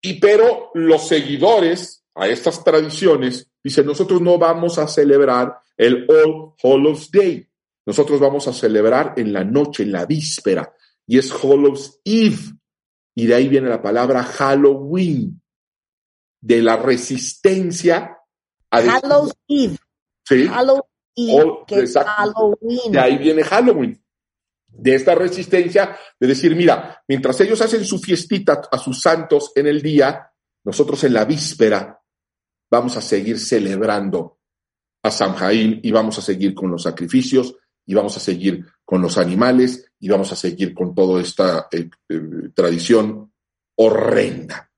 Y 0.01 0.19
pero 0.19 0.71
los 0.73 1.07
seguidores 1.07 2.03
a 2.15 2.27
estas 2.27 2.63
tradiciones 2.63 3.50
dicen, 3.63 3.85
nosotros 3.85 4.21
no 4.21 4.37
vamos 4.37 4.77
a 4.77 4.87
celebrar 4.87 5.59
el 5.77 6.05
All 6.09 6.53
Hallows 6.61 7.11
Day. 7.11 7.47
Nosotros 7.85 8.19
vamos 8.19 8.47
a 8.47 8.53
celebrar 8.53 9.13
en 9.17 9.33
la 9.33 9.43
noche, 9.43 9.83
en 9.83 9.91
la 9.91 10.05
víspera. 10.05 10.73
Y 11.07 11.17
es 11.17 11.31
Hallows 11.31 11.99
Eve. 12.05 12.37
Y 13.15 13.25
de 13.25 13.35
ahí 13.35 13.47
viene 13.47 13.69
la 13.69 13.81
palabra 13.81 14.23
Halloween. 14.23 15.41
De 16.39 16.61
la 16.61 16.77
resistencia 16.77 18.17
a... 18.69 18.77
Hallows 18.77 19.33
Eve. 19.47 19.77
¿Sí? 20.23 20.47
Hallows 20.47 20.83
Eve, 21.15 21.51
que 21.67 21.75
es 21.75 21.81
exacto. 21.81 22.11
Halloween. 22.15 22.91
De 22.91 22.99
ahí 22.99 23.17
viene 23.17 23.43
Halloween. 23.43 24.03
De 24.67 24.95
esta 24.95 25.15
resistencia 25.15 25.97
de 26.19 26.27
decir, 26.27 26.55
mira, 26.55 27.03
mientras 27.07 27.39
ellos 27.41 27.59
hacen 27.61 27.83
su 27.83 27.99
fiestita 27.99 28.61
a 28.71 28.77
sus 28.77 29.01
santos 29.01 29.51
en 29.55 29.67
el 29.67 29.81
día, 29.81 30.31
nosotros 30.63 31.03
en 31.03 31.13
la 31.13 31.25
víspera 31.25 32.00
vamos 32.71 32.95
a 32.95 33.01
seguir 33.01 33.37
celebrando 33.37 34.39
a 35.03 35.11
Samhain 35.11 35.81
y 35.83 35.91
vamos 35.91 36.17
a 36.17 36.21
seguir 36.21 36.55
con 36.55 36.71
los 36.71 36.83
sacrificios 36.83 37.55
y 37.85 37.93
vamos 37.93 38.15
a 38.15 38.21
seguir 38.21 38.65
con 38.85 39.01
los 39.01 39.17
animales 39.17 39.91
y 39.99 40.07
vamos 40.07 40.31
a 40.31 40.35
seguir 40.35 40.73
con 40.73 40.95
toda 40.95 41.21
esta 41.21 41.67
eh, 41.71 41.89
eh, 42.07 42.21
tradición 42.55 43.33
horrenda. 43.75 44.71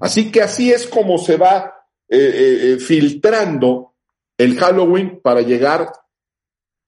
Así 0.00 0.32
que 0.32 0.40
así 0.40 0.72
es 0.72 0.86
como 0.86 1.18
se 1.18 1.36
va 1.36 1.74
eh, 2.08 2.78
filtrando 2.80 3.94
el 4.38 4.58
Halloween 4.58 5.20
para 5.22 5.42
llegar 5.42 5.92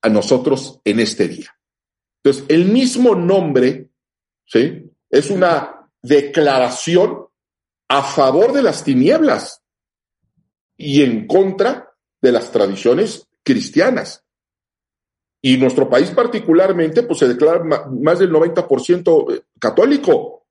a 0.01 0.09
nosotros 0.09 0.81
en 0.83 0.99
este 0.99 1.27
día. 1.27 1.55
Entonces, 2.23 2.45
el 2.49 2.65
mismo 2.65 3.13
nombre, 3.13 3.89
¿sí? 4.45 4.89
Es 5.09 5.29
una 5.29 5.89
declaración 6.01 7.27
a 7.87 8.01
favor 8.01 8.51
de 8.53 8.63
las 8.63 8.83
tinieblas 8.83 9.62
y 10.77 11.03
en 11.03 11.27
contra 11.27 11.93
de 12.21 12.31
las 12.31 12.51
tradiciones 12.51 13.27
cristianas. 13.43 14.23
Y 15.41 15.57
nuestro 15.57 15.89
país 15.89 16.09
particularmente, 16.11 17.03
pues 17.03 17.19
se 17.19 17.27
declara 17.27 17.63
más 17.63 18.19
del 18.19 18.31
90% 18.31 19.33
eh, 19.33 19.43
católico. 19.59 20.45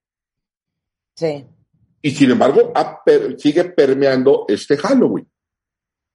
Sí. 1.16 1.46
Y 2.02 2.10
sin 2.10 2.30
embargo, 2.32 2.72
sigue 3.38 3.64
permeando 3.64 4.44
este 4.48 4.76
Halloween. 4.76 5.28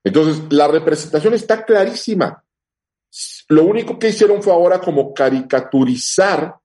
Entonces, 0.04 0.44
la 0.52 0.68
representación 0.68 1.34
está 1.34 1.66
clarísima. 1.66 2.44
Lo 3.50 3.64
único 3.64 3.98
que 3.98 4.10
hicieron 4.10 4.44
fue 4.44 4.54
ahora 4.54 4.80
como 4.80 5.14
caricaturizar 5.14 6.58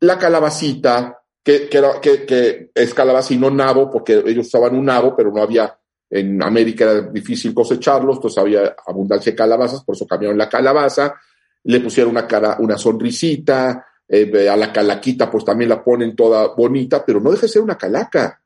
la 0.00 0.18
calabacita, 0.18 1.22
que, 1.42 1.68
que, 1.68 2.26
que 2.26 2.70
es 2.74 2.92
calabaza 2.92 3.32
y 3.32 3.38
no 3.38 3.50
nabo, 3.50 3.90
porque 3.90 4.22
ellos 4.26 4.48
usaban 4.48 4.76
un 4.76 4.84
nabo, 4.84 5.16
pero 5.16 5.32
no 5.32 5.40
había 5.40 5.78
en 6.14 6.42
América 6.42 6.84
era 6.84 7.00
difícil 7.00 7.54
cosecharlos, 7.54 8.16
entonces 8.16 8.38
había 8.38 8.76
abundancia 8.86 9.32
de 9.32 9.36
calabazas, 9.36 9.82
por 9.82 9.94
eso 9.94 10.06
cambiaron 10.06 10.36
la 10.36 10.48
calabaza, 10.48 11.14
le 11.64 11.80
pusieron 11.80 12.10
una 12.10 12.26
cara, 12.26 12.58
una 12.60 12.76
sonrisita, 12.76 13.86
eh, 14.06 14.46
a 14.46 14.56
la 14.58 14.70
calaquita 14.70 15.30
pues 15.30 15.42
también 15.42 15.70
la 15.70 15.82
ponen 15.82 16.14
toda 16.14 16.48
bonita, 16.48 17.02
pero 17.02 17.18
no 17.18 17.30
deja 17.30 17.42
de 17.42 17.48
ser 17.48 17.62
una 17.62 17.78
calaca 17.78 18.42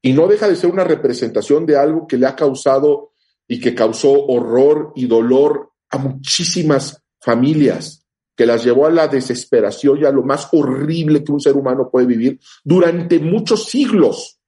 y 0.00 0.14
no 0.14 0.26
deja 0.26 0.48
de 0.48 0.56
ser 0.56 0.70
una 0.70 0.84
representación 0.84 1.66
de 1.66 1.76
algo 1.76 2.06
que 2.06 2.16
le 2.16 2.26
ha 2.26 2.34
causado 2.34 3.12
y 3.46 3.60
que 3.60 3.74
causó 3.74 4.10
horror 4.10 4.92
y 4.96 5.06
dolor 5.06 5.72
a 5.90 5.98
muchísimas 5.98 7.02
familias, 7.20 8.06
que 8.34 8.46
las 8.46 8.64
llevó 8.64 8.86
a 8.86 8.90
la 8.90 9.06
desesperación 9.06 9.98
y 9.98 10.06
a 10.06 10.10
lo 10.10 10.22
más 10.22 10.48
horrible 10.52 11.22
que 11.22 11.32
un 11.32 11.40
ser 11.40 11.56
humano 11.56 11.90
puede 11.90 12.06
vivir 12.06 12.40
durante 12.64 13.18
muchos 13.18 13.66
siglos. 13.66 14.38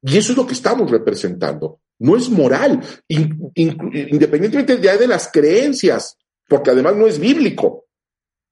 Y 0.00 0.16
eso 0.16 0.32
es 0.32 0.38
lo 0.38 0.46
que 0.46 0.54
estamos 0.54 0.90
representando. 0.90 1.81
No 1.98 2.16
es 2.16 2.28
moral, 2.28 2.84
independientemente 3.08 4.76
de 4.76 5.06
las 5.06 5.30
creencias, 5.30 6.18
porque 6.48 6.70
además 6.70 6.96
no 6.96 7.06
es 7.06 7.18
bíblico, 7.18 7.86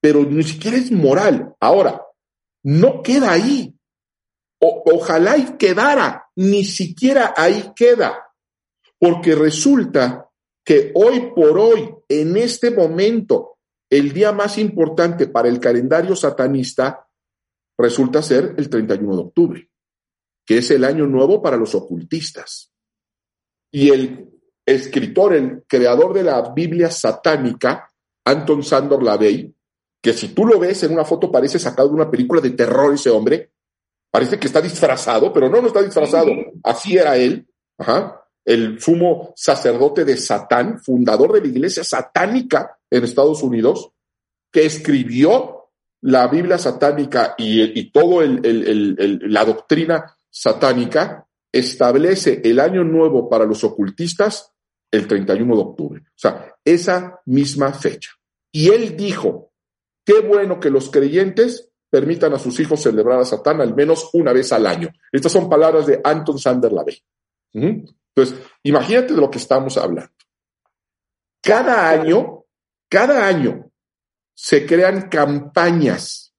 pero 0.01 0.25
ni 0.25 0.43
siquiera 0.45 0.77
es 0.77 0.93
moral. 0.93 1.55
Ahora, 1.61 2.03
no 2.63 3.03
queda 3.03 3.33
ahí. 3.33 3.75
ojalá 4.61 5.39
y 5.39 5.57
quedara, 5.57 6.29
ni 6.37 6.65
siquiera 6.65 7.35
ahí 7.37 7.73
queda, 7.75 8.27
porque 8.99 9.35
resulta 9.35 10.29
que 10.65 10.93
hoy 10.95 11.33
por 11.35 11.59
hoy, 11.59 11.93
en 12.09 12.37
este 12.37 12.71
momento, 12.71 13.57
el 13.91 14.13
día 14.13 14.33
más 14.33 14.59
importante 14.59 15.27
para 15.27 15.49
el 15.49 15.59
calendario 15.59 16.15
satanista 16.15 17.09
resulta 17.77 18.23
ser 18.23 18.55
el 18.59 18.69
31 18.69 19.17
de 19.17 19.23
octubre 19.23 19.71
que 20.51 20.59
es 20.59 20.71
el 20.73 20.83
año 20.83 21.07
nuevo 21.07 21.41
para 21.41 21.57
los 21.57 21.77
ocultistas. 21.77 22.70
Y 23.71 23.91
el 23.91 24.31
escritor, 24.67 25.35
el 25.35 25.65
creador 25.67 26.13
de 26.13 26.25
la 26.25 26.53
Biblia 26.53 26.91
satánica, 26.91 27.91
Anton 28.25 28.63
Sandor 28.63 29.03
Lavey, 29.03 29.53
que 30.03 30.13
si 30.13 30.29
tú 30.29 30.47
lo 30.47 30.59
ves 30.59 30.83
en 30.83 30.93
una 30.93 31.05
foto 31.05 31.31
parece 31.31 31.59
sacado 31.59 31.89
de 31.89 31.95
una 31.95 32.11
película 32.11 32.41
de 32.41 32.51
terror 32.51 32.95
ese 32.95 33.11
hombre, 33.11 33.53
parece 34.11 34.39
que 34.39 34.47
está 34.47 34.61
disfrazado, 34.61 35.33
pero 35.33 35.49
no, 35.49 35.61
no 35.61 35.69
está 35.69 35.83
disfrazado, 35.83 36.31
así 36.65 36.97
era 36.97 37.17
él, 37.17 37.47
el 38.45 38.81
sumo 38.81 39.33
sacerdote 39.37 40.05
de 40.05 40.17
Satán, 40.17 40.81
fundador 40.81 41.33
de 41.33 41.43
la 41.43 41.49
iglesia 41.49 41.85
satánica 41.85 42.79
en 42.91 43.05
Estados 43.05 43.43
Unidos, 43.43 43.91
que 44.51 44.67
escribió 44.67 45.69
la 46.03 46.27
Biblia 46.29 46.59
satánica 46.59 47.35
y, 47.37 47.79
y 47.79 47.91
todo 47.91 48.23
la 48.23 49.45
doctrina 49.45 50.17
satánica 50.31 51.27
establece 51.53 52.41
el 52.45 52.61
año 52.61 52.85
nuevo 52.85 53.29
para 53.29 53.45
los 53.45 53.65
ocultistas 53.65 54.53
el 54.91 55.07
31 55.07 55.55
de 55.55 55.63
octubre. 55.63 56.01
O 56.01 56.19
sea, 56.19 56.55
esa 56.65 57.21
misma 57.27 57.73
fecha. 57.73 58.11
Y 58.53 58.71
él 58.71 58.97
dijo, 58.97 59.53
qué 60.05 60.21
bueno 60.21 60.59
que 60.59 60.71
los 60.71 60.91
creyentes 60.91 61.71
permitan 61.89 62.33
a 62.33 62.39
sus 62.39 62.59
hijos 62.61 62.83
celebrar 62.83 63.21
a 63.21 63.25
Satán 63.25 63.61
al 63.61 63.75
menos 63.75 64.11
una 64.13 64.33
vez 64.33 64.53
al 64.53 64.67
año. 64.67 64.89
Estas 65.13 65.33
son 65.33 65.49
palabras 65.49 65.87
de 65.87 66.01
Anton 66.03 66.39
Sander 66.39 66.73
Lavey. 66.73 67.03
Entonces, 67.53 68.39
imagínate 68.63 69.15
de 69.15 69.21
lo 69.21 69.31
que 69.31 69.39
estamos 69.39 69.77
hablando. 69.77 70.13
Cada 71.43 71.91
año, 71.91 72.45
cada 72.89 73.27
año 73.27 73.71
se 74.35 74.67
crean 74.67 75.09
campañas. 75.09 76.35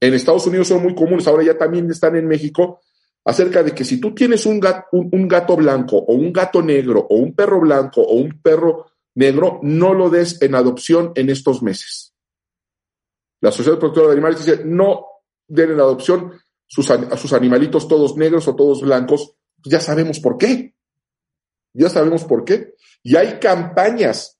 En 0.00 0.14
Estados 0.14 0.46
Unidos 0.46 0.68
son 0.68 0.82
muy 0.82 0.94
comunes, 0.94 1.26
ahora 1.26 1.44
ya 1.44 1.56
también 1.56 1.90
están 1.90 2.16
en 2.16 2.26
México, 2.26 2.80
acerca 3.26 3.64
de 3.64 3.74
que 3.74 3.84
si 3.84 4.00
tú 4.00 4.14
tienes 4.14 4.46
un 4.46 4.60
gato, 4.60 4.86
un, 4.92 5.26
gato, 5.26 5.56
blanco 5.56 5.96
o 5.96 6.14
un 6.14 6.32
gato 6.32 6.62
negro 6.62 7.04
o 7.10 7.16
un 7.16 7.34
perro 7.34 7.60
blanco 7.60 8.00
o 8.00 8.14
un 8.14 8.40
perro 8.40 8.92
negro, 9.16 9.58
no 9.62 9.94
lo 9.94 10.08
des 10.08 10.40
en 10.42 10.54
adopción 10.54 11.10
en 11.16 11.28
estos 11.28 11.60
meses. 11.60 12.14
La 13.40 13.50
Sociedad 13.50 13.78
Protectora 13.78 14.08
de 14.08 14.12
Animales 14.12 14.44
dice, 14.44 14.64
no 14.64 15.06
den 15.48 15.72
en 15.72 15.80
adopción 15.80 16.32
a 17.10 17.16
sus 17.16 17.32
animalitos 17.32 17.88
todos 17.88 18.16
negros 18.16 18.46
o 18.46 18.54
todos 18.54 18.82
blancos. 18.82 19.34
Ya 19.64 19.80
sabemos 19.80 20.20
por 20.20 20.38
qué. 20.38 20.74
Ya 21.72 21.88
sabemos 21.88 22.24
por 22.24 22.44
qué. 22.44 22.74
Y 23.02 23.16
hay 23.16 23.40
campañas 23.40 24.38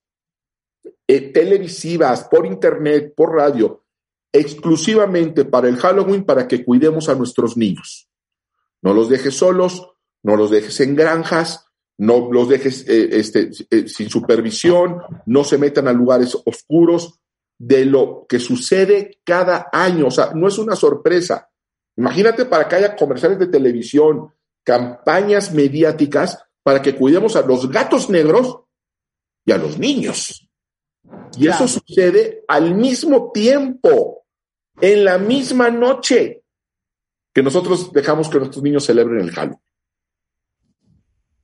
eh, 1.09 1.33
televisivas, 1.33 2.25
por 2.25 2.47
internet, 2.47 3.15
por 3.17 3.35
radio, 3.35 3.85
exclusivamente 4.33 5.45
para 5.45 5.69
el 5.69 5.77
Halloween 5.77 6.25
para 6.25 6.47
que 6.47 6.65
cuidemos 6.65 7.09
a 7.09 7.17
nuestros 7.17 7.57
niños. 7.57 8.09
No 8.83 8.95
los 8.95 9.09
dejes 9.09 9.35
solos, 9.35 9.95
no 10.23 10.37
los 10.37 10.51
dejes 10.51 10.81
en 10.81 10.97
granjas, 10.97 11.67
no 11.99 12.31
los 12.31 12.49
dejes 12.49 12.87
eh, 12.89 13.09
este, 13.13 13.51
eh, 13.71 13.89
sin 13.89 14.11
supervisión, 14.11 15.01
no 15.27 15.45
se 15.45 15.59
metan 15.59 15.89
a 15.89 15.93
lugares 15.93 16.37
oscuros 16.45 17.21
de 17.59 17.87
lo 17.87 18.27
que 18.29 18.39
sucede 18.39 19.21
cada 19.25 19.69
año. 19.73 20.09
O 20.09 20.11
sea, 20.11 20.33
no 20.35 20.49
es 20.49 20.59
una 20.59 20.77
sorpresa. 20.77 21.49
Imagínate 21.97 22.45
para 22.45 22.69
que 22.69 22.77
haya 22.77 22.97
comerciales 22.97 23.39
de 23.39 23.47
televisión, 23.47 24.33
campañas 24.63 25.55
mediáticas 25.55 26.39
para 26.63 26.83
que 26.83 26.95
cuidemos 26.95 27.37
a 27.37 27.43
los 27.43 27.71
gatos 27.71 28.11
negros 28.11 28.61
y 29.45 29.53
a 29.53 29.57
los 29.57 29.79
niños. 29.79 30.49
Y 31.39 31.49
eso 31.49 31.69
sucede 31.69 32.45
al 32.49 32.75
mismo 32.75 33.31
tiempo, 33.31 34.25
en 34.81 35.05
la 35.05 35.19
misma 35.19 35.71
noche 35.71 36.43
que 37.37 37.43
nosotros 37.43 37.93
dejamos 37.93 38.31
que 38.31 38.39
nuestros 38.39 38.65
niños 38.65 38.87
celebren 38.87 39.21
el 39.21 39.31
Halloween. 39.31 39.61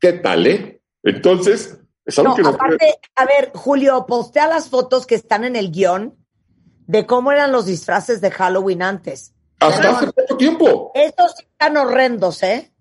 ¿Qué 0.01 0.15
tal, 0.15 0.47
eh? 0.47 0.81
Entonces, 1.03 1.81
es 2.07 2.19
algo 2.19 2.35
que 2.35 2.41
aparte, 2.41 2.99
a 3.15 3.27
ver, 3.27 3.51
Julio, 3.53 4.07
postea 4.07 4.47
las 4.47 4.71
fotos 4.71 5.07
que 5.07 5.17
están 5.17 5.45
en 5.45 5.55
el 5.55 5.71
guion 5.71 6.17
de 6.87 7.05
cómo 7.05 7.31
eran 7.31 7.53
los 7.53 7.67
disfraces 7.67 8.23
de 8.23 8.31
Halloween 8.31 8.81
antes. 8.81 9.35
Hasta 9.61 9.91
hace 9.91 10.11
poco 10.13 10.39
tiempo. 10.39 10.93
Estos 10.95 11.35
sí 11.37 11.45
están 11.45 11.77
horrendos, 11.77 12.43
¿eh? 12.43 12.73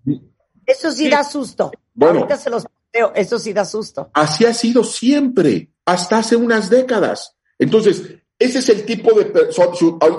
Eso 0.64 0.90
sí, 0.90 1.10
da 1.10 1.22
susto. 1.22 1.70
Bueno, 1.92 2.20
Ahorita 2.20 2.38
se 2.38 2.48
los 2.48 2.64
posteo, 2.64 3.12
eso 3.14 3.38
sí 3.38 3.52
da 3.52 3.66
susto. 3.66 4.08
Así 4.14 4.46
ha 4.46 4.54
sido 4.54 4.84
siempre, 4.84 5.70
hasta 5.84 6.16
hace 6.16 6.36
unas 6.36 6.70
décadas. 6.70 7.36
Entonces, 7.58 8.04
ese 8.38 8.60
es 8.60 8.68
el 8.70 8.86
tipo 8.86 9.12
de... 9.12 9.52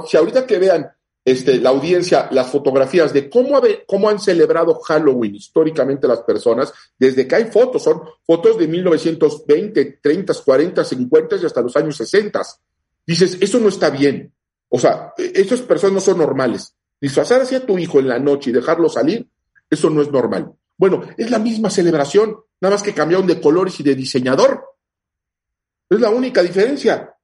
Si 0.05 0.15
ahorita 0.15 0.45
que 0.45 0.59
vean 0.59 0.91
este, 1.25 1.57
la 1.59 1.69
audiencia 1.69 2.27
las 2.31 2.49
fotografías 2.49 3.13
de 3.13 3.29
cómo, 3.29 4.09
han 4.09 4.19
celebrado 4.19 4.75
Halloween 4.79 5.35
históricamente 5.35 6.07
las 6.07 6.21
personas, 6.21 6.73
desde 6.97 7.27
que 7.27 7.35
hay 7.35 7.45
fotos, 7.45 7.83
son 7.83 8.01
fotos 8.25 8.57
de 8.57 8.67
1920, 8.67 9.99
30, 10.01 10.33
40, 10.33 10.83
50 10.83 11.35
y 11.37 11.45
hasta 11.45 11.61
los 11.61 11.75
años 11.77 11.95
60. 11.95 12.41
Dices, 13.05 13.37
eso 13.39 13.59
no 13.59 13.69
está 13.69 13.89
bien. 13.89 14.33
O 14.69 14.79
sea, 14.79 15.13
e, 15.17 15.31
esas 15.35 15.61
personas 15.61 15.93
no 15.93 15.99
son 16.01 16.17
normales. 16.17 16.75
Disfrazar 16.99 17.41
así 17.41 17.55
a 17.55 17.65
tu 17.65 17.77
hijo 17.77 17.99
en 17.99 18.09
la 18.09 18.19
noche 18.19 18.49
y 18.49 18.53
dejarlo 18.53 18.89
salir, 18.89 19.27
eso 19.69 19.89
no 19.89 20.01
es 20.01 20.11
normal. 20.11 20.53
Bueno, 20.77 21.03
es 21.17 21.29
la 21.31 21.39
misma 21.39 21.69
celebración, 21.69 22.37
nada 22.59 22.75
más 22.75 22.83
que 22.83 22.93
cambiaron 22.93 23.27
de 23.27 23.39
colores 23.39 23.79
y 23.79 23.83
de 23.83 23.95
diseñador. 23.95 24.65
Es 25.89 25.99
la 25.99 26.09
única 26.09 26.41
diferencia. 26.41 27.15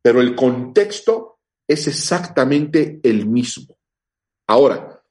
Pero 0.00 0.20
el 0.20 0.36
contexto 0.36 1.35
es 1.68 1.88
exactamente 1.88 3.00
el 3.02 3.26
mismo. 3.26 3.76
Ahora, 4.46 5.02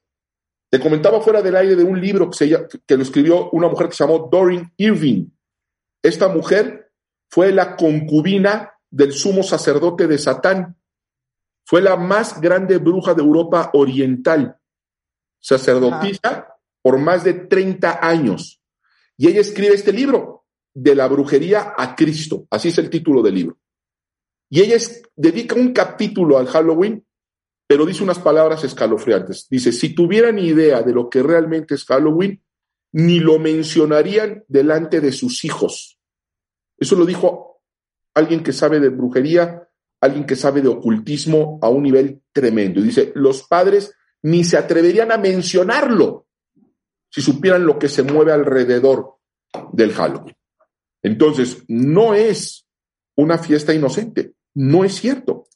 te 0.70 0.80
comentaba 0.80 1.22
fuera 1.22 1.42
del 1.42 1.56
aire 1.56 1.76
de 1.76 1.84
un 1.84 2.00
libro 2.00 2.30
que, 2.30 2.38
se, 2.38 2.68
que 2.86 2.98
lo 2.98 3.04
escribió 3.04 3.50
una 3.52 3.68
mujer 3.68 3.88
que 3.88 3.96
se 3.96 4.04
llamó 4.04 4.30
Doreen 4.32 4.72
Irving. 4.78 5.28
Esta 6.02 6.28
mujer 6.28 6.92
fue 7.30 7.52
la 7.52 7.76
concubina 7.76 8.72
del 8.90 9.12
sumo 9.12 9.44
sacerdote 9.44 10.08
de 10.08 10.18
Satán 10.18 10.78
fue 11.66 11.82
la 11.82 11.98
más 11.98 12.40
grande 12.40 12.78
bruja 12.78 13.14
de 13.14 13.24
Europa 13.24 13.72
Oriental, 13.74 14.58
sacerdotisa 15.40 16.48
por 16.82 17.00
más 17.00 17.24
de 17.24 17.34
30 17.34 18.08
años. 18.08 18.62
Y 19.18 19.28
ella 19.28 19.42
escribe 19.42 19.74
este 19.74 19.92
libro, 19.92 20.44
De 20.74 20.94
la 20.94 21.08
brujería 21.08 21.74
a 21.76 21.96
Cristo, 21.96 22.46
así 22.52 22.68
es 22.68 22.78
el 22.78 22.90
título 22.90 23.24
del 23.24 23.36
libro. 23.36 23.58
Y 24.56 24.62
ella 24.62 24.78
dedica 25.18 25.54
un 25.56 25.74
capítulo 25.74 26.38
al 26.38 26.48
Halloween, 26.48 27.06
pero 27.68 27.86
dice 27.86 28.06
unas 28.06 28.20
palabras 28.20 28.64
escalofriantes. 28.64 29.48
Dice, 29.50 29.74
si 29.74 29.94
tuvieran 29.94 30.40
idea 30.40 30.82
de 30.82 30.94
lo 30.94 31.10
que 31.10 31.22
realmente 31.22 31.76
es 31.76 31.84
Halloween, 31.84 32.42
ni 32.94 33.20
lo 33.20 33.38
mencionarían 33.38 34.46
delante 34.48 35.02
de 35.02 35.12
sus 35.12 35.44
hijos. 35.44 36.00
Eso 36.78 36.96
lo 36.96 37.06
dijo 37.06 37.64
alguien 38.14 38.44
que 38.44 38.54
sabe 38.54 38.80
de 38.80 38.88
brujería, 38.88 39.68
alguien 40.00 40.26
que 40.26 40.38
sabe 40.38 40.62
de 40.62 40.70
ocultismo 40.70 41.60
a 41.62 41.68
un 41.68 41.84
nivel 41.84 42.22
tremendo. 42.32 42.80
Y 42.80 42.84
dice, 42.84 43.12
los 43.14 43.44
padres 43.44 43.94
ni 44.24 44.46
se 44.46 44.56
atreverían 44.56 45.12
a 45.12 45.18
mencionarlo 45.18 46.28
si 47.10 47.22
supieran 47.22 47.66
lo 47.66 47.78
que 47.78 47.90
se 47.90 48.04
mueve 48.04 48.32
alrededor 48.32 49.16
del 49.74 49.92
Halloween. 49.92 50.38
Entonces, 51.04 51.66
no 51.68 52.14
es 52.14 52.66
una 53.18 53.38
fiesta 53.38 53.74
inocente, 53.74 54.35
no 54.56 54.84
es 54.84 54.96
cierto. 54.96 55.48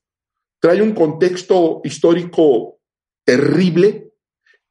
Trae 0.62 0.82
un 0.82 0.94
contexto 0.94 1.82
histórico 1.84 2.80
terrible 3.26 4.14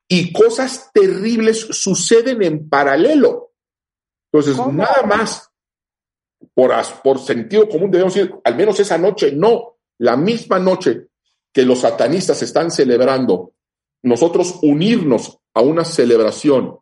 y 0.07 0.33
cosas 0.33 0.91
terribles 0.93 1.61
suceden 1.71 2.43
en 2.43 2.69
paralelo. 2.69 3.53
Entonces, 4.31 4.57
nada 4.73 5.03
más 5.05 5.51
por, 6.55 6.73
por 7.03 7.19
sentido 7.19 7.69
común 7.69 7.91
debemos 7.91 8.15
decir, 8.15 8.35
al 8.45 8.57
menos 8.57 8.79
esa 8.81 8.99
noche 8.99 9.33
no, 9.33 9.79
la 9.99 10.17
misma 10.17 10.59
noche 10.59 11.09
que 11.53 11.63
los 11.63 11.81
satanistas 11.81 12.43
están 12.43 12.71
celebrando, 12.71 13.55
nosotros 14.03 14.59
unirnos 14.63 15.39
a 15.55 15.61
una 15.61 15.85
celebración 15.85 16.79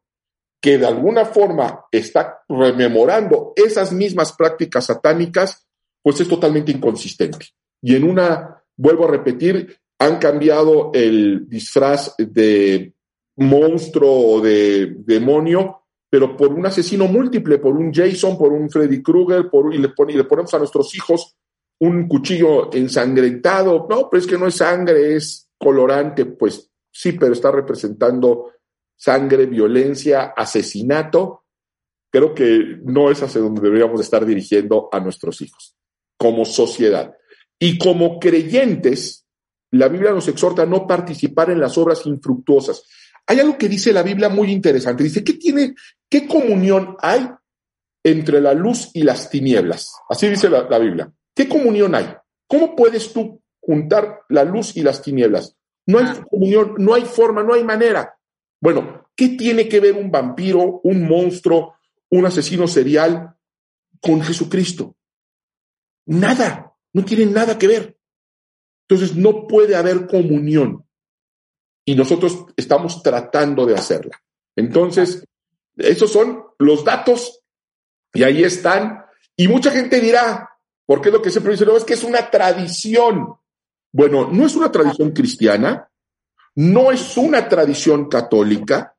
que 0.61 0.79
de 0.79 0.87
alguna 0.87 1.25
forma 1.25 1.87
está 1.91 2.41
rememorando 2.49 3.53
esas 3.57 3.93
mismas 3.93 4.33
prácticas 4.33 4.87
satánicas, 4.87 5.66
pues 6.07 6.21
es 6.21 6.29
totalmente 6.29 6.71
inconsistente. 6.71 7.49
Y 7.83 7.97
en 7.97 8.05
una, 8.05 8.63
vuelvo 8.77 9.09
a 9.09 9.11
repetir, 9.11 9.77
han 9.99 10.19
cambiado 10.19 10.93
el 10.95 11.49
disfraz 11.49 12.15
de 12.17 12.95
monstruo 13.35 14.35
o 14.35 14.41
de 14.41 14.95
demonio, 14.99 15.83
pero 16.09 16.37
por 16.37 16.53
un 16.53 16.65
asesino 16.65 17.09
múltiple, 17.09 17.59
por 17.59 17.75
un 17.75 17.93
Jason, 17.93 18.39
por 18.39 18.53
un 18.53 18.71
Freddy 18.71 19.03
Krueger, 19.03 19.51
por, 19.51 19.75
y, 19.75 19.79
le 19.79 19.93
y 20.09 20.13
le 20.13 20.23
ponemos 20.23 20.55
a 20.55 20.61
nuestros 20.61 20.95
hijos 20.95 21.35
un 21.81 22.07
cuchillo 22.07 22.73
ensangrentado. 22.73 23.89
No, 23.91 24.09
pero 24.09 24.21
es 24.21 24.29
que 24.29 24.39
no 24.39 24.47
es 24.47 24.55
sangre, 24.55 25.17
es 25.17 25.51
colorante, 25.59 26.25
pues 26.25 26.71
sí, 26.89 27.15
pero 27.15 27.33
está 27.33 27.51
representando 27.51 28.53
sangre, 28.95 29.47
violencia, 29.47 30.35
asesinato, 30.37 31.47
creo 32.13 32.33
que 32.33 32.79
no 32.85 33.11
es 33.11 33.21
hacia 33.25 33.41
donde 33.41 33.61
deberíamos 33.61 34.01
estar 34.01 34.25
dirigiendo 34.25 34.89
a 34.93 35.01
nuestros 35.01 35.41
hijos 35.41 35.76
como 36.17 36.45
sociedad. 36.45 37.15
Y 37.59 37.79
como 37.79 38.19
creyentes, 38.19 39.27
la 39.71 39.89
Biblia 39.89 40.13
nos 40.13 40.29
exhorta 40.29 40.63
a 40.63 40.67
no 40.67 40.87
participar 40.87 41.51
en 41.51 41.61
las 41.61 41.77
obras 41.79 42.07
infructuosas. 42.07 42.85
Hay 43.27 43.41
algo 43.41 43.59
que 43.59 43.69
dice 43.69 43.93
la 43.93 44.03
Biblia 44.03 44.29
muy 44.29 44.53
interesante. 44.53 45.03
Dice, 45.03 45.25
¿qué 45.25 45.35
tiene, 45.35 45.75
qué 46.09 46.27
comunión 46.27 46.97
hay 47.01 47.29
entre 48.05 48.41
la 48.41 48.55
luz 48.55 48.91
y 48.95 49.03
las 49.03 49.31
tinieblas? 49.31 49.93
Así 50.09 50.29
dice 50.29 50.49
la, 50.49 50.69
la 50.69 50.79
Biblia. 50.79 51.13
¿Qué 51.35 51.49
comunión 51.49 51.95
hay? 51.95 52.15
¿Cómo 52.47 52.77
puedes 52.77 53.13
tú 53.13 53.43
juntar 53.61 54.21
la 54.29 54.45
luz 54.45 54.77
y 54.77 54.83
las 54.83 55.03
tinieblas? 55.03 55.57
No 55.87 55.99
hay 55.99 56.07
comunión, 56.31 56.75
no 56.79 56.95
hay 56.95 57.03
forma, 57.03 57.43
no 57.43 57.55
hay 57.55 57.65
manera. 57.65 58.17
Bueno, 58.61 59.09
¿qué 59.15 59.31
tiene 59.31 59.69
que 59.69 59.81
ver 59.81 59.95
un 59.95 60.11
vampiro, 60.11 60.81
un 60.83 61.07
monstruo, 61.07 61.77
un 62.11 62.27
asesino 62.27 62.67
serial 62.67 63.35
con 64.01 64.21
Jesucristo? 64.23 64.97
Nada, 66.07 66.75
no 66.93 67.05
tiene 67.05 67.27
nada 67.27 67.59
que 67.59 67.69
ver. 67.69 67.99
Entonces 68.89 69.17
no 69.17 69.47
puede 69.47 69.75
haber 69.75 70.07
comunión. 70.07 70.85
Y 71.85 71.95
nosotros 71.95 72.47
estamos 72.57 73.03
tratando 73.03 73.67
de 73.67 73.75
hacerla. 73.75 74.21
Entonces, 74.57 75.25
esos 75.77 76.11
son 76.11 76.45
los 76.59 76.85
datos 76.85 77.43
y 78.13 78.23
ahí 78.23 78.43
están. 78.43 79.05
Y 79.37 79.49
mucha 79.49 79.71
gente 79.71 80.01
dirá, 80.01 80.51
porque 80.87 81.11
lo 81.11 81.21
que 81.21 81.31
siempre 81.31 81.53
dice, 81.53 81.67
no, 81.67 81.77
es 81.77 81.85
que 81.85 81.95
es 81.95 82.05
una 82.05 82.31
tradición. 82.31 83.35
Bueno, 83.93 84.31
no 84.31 84.47
es 84.47 84.57
una 84.57 84.73
tradición 84.73 85.13
cristiana, 85.13 85.91
no 86.55 86.93
es 86.93 87.17
una 87.17 87.49
tradición 87.49 88.09
católica 88.09 88.97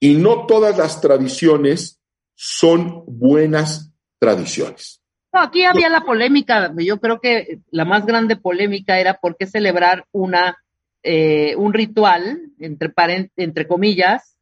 y 0.00 0.14
no 0.16 0.46
todas 0.46 0.76
las 0.78 1.00
tradiciones 1.00 2.00
son 2.34 3.04
buenas 3.06 3.92
tradiciones. 4.18 5.02
Aquí 5.38 5.64
había 5.64 5.88
la 5.88 6.02
polémica, 6.02 6.72
yo 6.76 7.00
creo 7.00 7.20
que 7.20 7.60
la 7.70 7.84
más 7.84 8.06
grande 8.06 8.36
polémica 8.36 8.98
era 8.98 9.14
por 9.14 9.36
qué 9.36 9.46
celebrar 9.46 10.06
una, 10.12 10.56
eh, 11.02 11.54
un 11.56 11.72
ritual, 11.72 12.40
entre, 12.58 12.92
entre 13.36 13.66
comillas, 13.66 14.36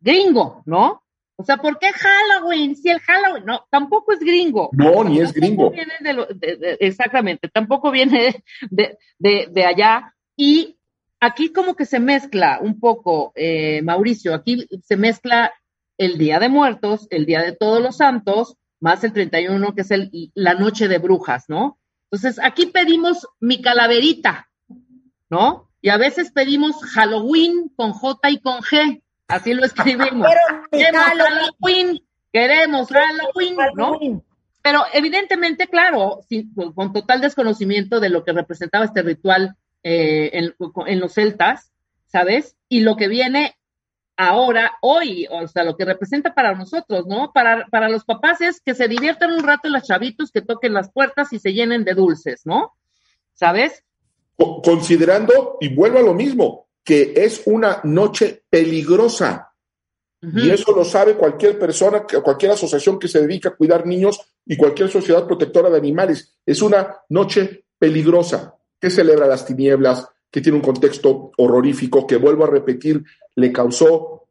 gringo, 0.00 0.62
¿no? 0.66 1.02
O 1.36 1.44
sea, 1.44 1.56
¿por 1.58 1.78
qué 1.78 1.92
Halloween? 1.92 2.74
Si 2.74 2.90
el 2.90 2.98
Halloween, 3.00 3.44
no, 3.44 3.64
tampoco 3.70 4.12
es 4.12 4.20
gringo. 4.20 4.70
No, 4.72 5.04
ni 5.04 5.20
es 5.20 5.32
gringo. 5.32 5.70
Viene 5.70 5.94
de 6.00 6.76
exactamente, 6.80 7.48
tampoco 7.48 7.90
viene 7.90 8.42
de, 8.70 8.98
de 9.18 9.64
allá. 9.64 10.14
Y 10.36 10.78
aquí 11.20 11.52
como 11.52 11.74
que 11.74 11.86
se 11.86 12.00
mezcla 12.00 12.58
un 12.60 12.78
poco, 12.80 13.32
eh, 13.34 13.82
Mauricio, 13.82 14.34
aquí 14.34 14.66
se 14.82 14.96
mezcla 14.96 15.52
el 15.96 16.18
Día 16.18 16.38
de 16.38 16.48
Muertos, 16.48 17.06
el 17.10 17.26
Día 17.26 17.42
de 17.42 17.52
Todos 17.52 17.82
los 17.82 17.96
Santos, 17.96 18.56
más 18.80 19.04
el 19.04 19.12
31, 19.12 19.74
que 19.74 19.82
es 19.82 19.90
el, 19.90 20.10
la 20.34 20.54
Noche 20.54 20.88
de 20.88 20.98
Brujas, 20.98 21.44
¿no? 21.48 21.78
Entonces, 22.10 22.40
aquí 22.42 22.66
pedimos 22.66 23.26
mi 23.40 23.60
calaverita, 23.60 24.48
¿no? 25.28 25.70
Y 25.80 25.90
a 25.90 25.96
veces 25.96 26.32
pedimos 26.32 26.76
Halloween 26.92 27.70
con 27.76 27.92
J 27.92 28.30
y 28.30 28.40
con 28.40 28.60
G, 28.60 29.02
así 29.28 29.54
lo 29.54 29.64
escribimos. 29.64 30.28
queremos 30.70 31.02
Halloween, 31.02 32.02
queremos 32.32 32.88
Halloween, 32.88 33.56
¿no? 33.74 34.24
Pero 34.62 34.84
evidentemente, 34.92 35.68
claro, 35.68 36.20
con 36.74 36.92
total 36.92 37.20
desconocimiento 37.20 38.00
de 38.00 38.10
lo 38.10 38.24
que 38.24 38.32
representaba 38.32 38.84
este 38.84 39.02
ritual 39.02 39.56
eh, 39.82 40.30
en, 40.32 41.00
los 41.00 41.14
celtas, 41.14 41.72
¿sabes? 42.06 42.56
Y 42.68 42.80
lo 42.80 42.96
que 42.96 43.08
viene 43.08 43.56
ahora, 44.18 44.72
hoy, 44.82 45.26
o 45.30 45.46
sea, 45.46 45.62
lo 45.62 45.76
que 45.76 45.84
representa 45.84 46.34
para 46.34 46.54
nosotros, 46.54 47.06
¿no? 47.06 47.30
Para, 47.32 47.66
para 47.68 47.88
los 47.88 48.04
papás 48.04 48.40
es 48.40 48.60
que 48.60 48.74
se 48.74 48.88
diviertan 48.88 49.32
un 49.32 49.44
rato 49.44 49.68
los 49.68 49.84
chavitos, 49.84 50.32
que 50.32 50.42
toquen 50.42 50.74
las 50.74 50.90
puertas 50.90 51.32
y 51.32 51.38
se 51.38 51.52
llenen 51.52 51.84
de 51.84 51.94
dulces, 51.94 52.42
¿no? 52.44 52.74
¿Sabes? 53.32 53.84
Considerando, 54.36 55.56
y 55.60 55.72
vuelvo 55.72 55.98
a 55.98 56.02
lo 56.02 56.14
mismo, 56.14 56.66
que 56.84 57.12
es 57.16 57.42
una 57.46 57.80
noche 57.84 58.42
peligrosa. 58.50 59.54
Y 60.20 60.50
eso 60.50 60.74
lo 60.74 60.84
sabe 60.84 61.14
cualquier 61.14 61.56
persona, 61.56 62.02
cualquier 62.02 62.50
asociación 62.50 62.98
que 62.98 63.06
se 63.06 63.20
dedica 63.20 63.50
a 63.50 63.56
cuidar 63.56 63.86
niños 63.86 64.20
y 64.44 64.56
cualquier 64.56 64.90
sociedad 64.90 65.24
protectora 65.24 65.70
de 65.70 65.78
animales. 65.78 66.36
Es 66.44 66.60
una 66.60 66.96
noche 67.08 67.66
peligrosa 67.78 68.56
que 68.80 68.90
celebra 68.90 69.28
las 69.28 69.46
tinieblas, 69.46 70.08
que 70.30 70.40
tiene 70.40 70.58
un 70.58 70.64
contexto 70.64 71.32
horrorífico, 71.36 72.06
que 72.06 72.16
vuelvo 72.16 72.44
a 72.44 72.50
repetir, 72.50 73.02
le 73.34 73.52
causó 73.52 74.28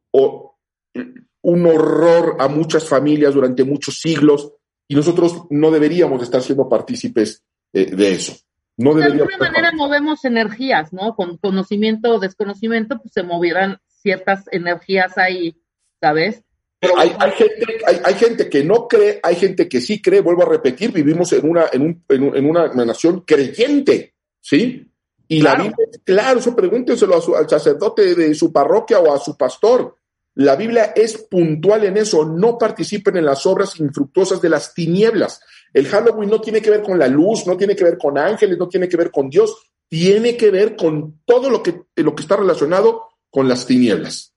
un 1.42 1.66
horror 1.66 2.38
a 2.40 2.48
muchas 2.48 2.88
familias 2.88 3.34
durante 3.34 3.64
muchos 3.64 4.00
siglos 4.00 4.54
y 4.88 4.96
nosotros 4.96 5.44
no 5.50 5.72
deberíamos 5.72 6.22
estar 6.24 6.42
siendo 6.42 6.70
partícipes 6.70 7.44
eh, 7.74 7.96
de 7.96 8.12
eso. 8.12 8.36
No 8.78 8.94
de 8.94 9.06
alguna 9.06 9.38
manera 9.38 9.72
movemos 9.74 10.24
energías, 10.24 10.94
¿no? 10.94 11.16
Con 11.16 11.38
conocimiento 11.38 12.16
o 12.16 12.20
desconocimiento, 12.20 13.00
pues 13.00 13.12
se 13.14 13.24
movieran 13.24 13.80
ciertas 13.88 14.46
energías 14.52 15.18
ahí, 15.18 15.60
¿sabes? 16.00 16.44
Pero 16.80 16.96
hay, 17.00 17.10
gente, 17.32 17.78
hay, 18.06 18.14
gente 18.14 18.50
que 18.50 18.64
no 18.64 18.88
cree, 18.88 19.20
hay 19.24 19.36
gente 19.36 19.68
que 19.68 19.82
sí 19.82 20.00
cree, 20.00 20.22
vuelvo 20.22 20.44
a 20.44 20.50
repetir, 20.50 20.92
vivimos 20.92 21.34
en 21.34 21.50
una, 21.50 21.66
en, 21.74 22.04
en 22.08 22.46
una 22.46 22.68
nación 22.68 23.22
creyente. 23.22 24.14
¿sí? 24.48 24.87
Y 25.28 25.42
la 25.42 25.56
Biblia 25.56 25.88
es 25.92 26.00
claro, 26.04 26.40
eso 26.40 26.56
pregúntenselo 26.56 27.16
al 27.36 27.50
sacerdote 27.50 28.16
de 28.16 28.34
su 28.34 28.52
parroquia 28.52 29.00
o 29.00 29.14
a 29.14 29.20
su 29.20 29.36
pastor. 29.36 29.96
La 30.36 30.56
Biblia 30.56 30.94
es 30.96 31.18
puntual 31.18 31.84
en 31.86 31.98
eso, 31.98 32.24
no 32.24 32.58
participen 32.58 33.18
en 33.18 33.26
las 33.26 33.46
obras 33.46 33.80
infructuosas 33.80 34.40
de 34.40 34.50
las 34.50 34.74
tinieblas. 34.74 35.42
El 35.74 35.88
Halloween 35.88 36.30
no 36.30 36.40
tiene 36.40 36.62
que 36.62 36.70
ver 36.70 36.84
con 36.84 37.00
la 37.00 37.08
luz, 37.08 37.48
no 37.48 37.58
tiene 37.58 37.76
que 37.76 37.84
ver 37.84 37.98
con 37.98 38.18
ángeles, 38.18 38.58
no 38.58 38.70
tiene 38.70 38.88
que 38.88 38.98
ver 38.98 39.10
con 39.10 39.30
Dios, 39.30 39.56
tiene 39.90 40.38
que 40.38 40.52
ver 40.52 40.76
con 40.76 41.22
todo 41.26 41.50
lo 41.50 41.64
que, 41.64 41.82
lo 41.96 42.14
que 42.14 42.22
está 42.22 42.36
relacionado 42.36 43.08
con 43.30 43.48
las 43.48 43.66
tinieblas. 43.66 44.34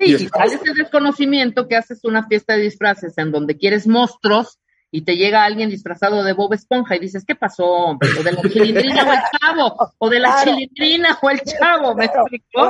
Sí, 0.00 0.10
y 0.10 0.14
ese 0.14 0.74
desconocimiento 0.76 1.68
que 1.68 1.76
haces 1.76 2.04
una 2.04 2.26
fiesta 2.26 2.54
de 2.54 2.62
disfraces 2.62 3.16
en 3.18 3.30
donde 3.30 3.56
quieres 3.56 3.86
monstruos 3.86 4.58
y 4.94 5.02
te 5.02 5.16
llega 5.16 5.42
alguien 5.42 5.70
disfrazado 5.70 6.22
de 6.22 6.34
Bob 6.34 6.52
Esponja 6.52 6.94
y 6.94 6.98
dices, 6.98 7.24
¿qué 7.26 7.34
pasó? 7.34 7.64
O 7.64 7.98
de 7.98 8.30
la 8.30 8.42
chilindrina 8.42 9.08
o 9.08 9.12
el 9.12 9.20
chavo, 9.40 9.94
o 9.96 10.10
de 10.10 10.20
la 10.20 10.44
chilindrina 10.44 11.18
o 11.20 11.30
el 11.30 11.40
chavo, 11.40 11.94
¿me 11.94 12.04
explicó? 12.04 12.68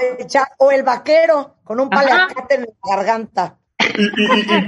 O 0.59 0.71
el, 0.71 0.85
vaquero 0.85 1.57
con 1.65 1.81
un 1.81 1.91
paliacate 1.91 2.55
en 2.55 2.61
la 2.61 2.97
garganta. 2.97 3.59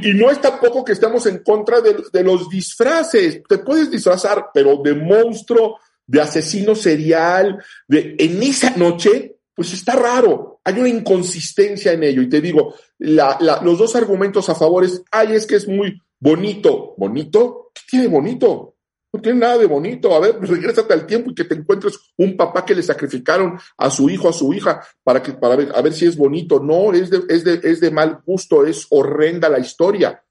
Y, 0.02 0.12
no 0.14 0.32
es 0.32 0.40
tampoco 0.40 0.84
que 0.84 0.92
estamos 0.92 1.26
en 1.26 1.44
contra 1.44 1.80
de, 1.80 2.02
de, 2.12 2.24
los 2.24 2.48
disfraces. 2.48 3.40
Te 3.48 3.58
puedes 3.58 3.88
disfrazar, 3.88 4.46
pero 4.52 4.78
de 4.82 4.94
monstruo, 4.94 5.78
de 6.04 6.20
asesino 6.20 6.74
serial, 6.74 7.64
de 7.86 8.16
en 8.18 8.42
esa 8.42 8.70
noche, 8.70 9.36
pues 9.54 9.72
está 9.72 9.94
raro. 9.94 10.60
Hay 10.64 10.74
una 10.80 10.88
inconsistencia 10.88 11.92
en 11.92 12.02
ello. 12.02 12.20
Y 12.20 12.28
te 12.28 12.40
digo, 12.40 12.74
la, 12.98 13.38
los 13.62 13.78
dos 13.78 13.94
argumentos 13.94 14.48
a 14.48 14.56
favor 14.56 14.84
es, 14.84 15.02
ay, 15.12 15.34
es 15.34 15.46
que 15.46 15.54
es 15.54 15.68
muy 15.68 16.00
bonito. 16.24 16.94
¿Bonito? 16.96 17.70
¿Qué 17.74 17.82
tiene 17.90 18.06
bonito? 18.06 18.76
No 19.12 19.20
tiene 19.20 19.40
nada 19.40 19.58
de 19.58 19.66
bonito. 19.66 20.14
A 20.14 20.20
ver, 20.20 20.38
pues 20.38 20.50
regrésate 20.50 20.92
al 20.94 21.06
tiempo 21.06 21.30
y 21.30 21.34
que 21.34 21.44
te 21.44 21.54
encuentres 21.54 21.98
un 22.16 22.36
papá 22.36 22.64
que 22.64 22.74
le 22.74 22.82
sacrificaron 22.82 23.58
a 23.76 23.90
su 23.90 24.08
hijo, 24.08 24.28
a 24.28 24.32
su 24.32 24.52
hija, 24.54 24.82
para, 25.04 25.22
que, 25.22 25.34
para 25.34 25.54
ver, 25.54 25.72
a 25.74 25.82
ver 25.82 25.92
si 25.92 26.06
es 26.06 26.16
bonito. 26.16 26.60
No, 26.60 26.92
es 26.92 27.10
de, 27.10 27.22
es, 27.28 27.44
de, 27.44 27.60
es 27.62 27.80
de 27.80 27.90
mal 27.90 28.22
gusto, 28.26 28.64
es 28.64 28.86
horrenda 28.90 29.48
la 29.50 29.58
historia. 29.58 30.24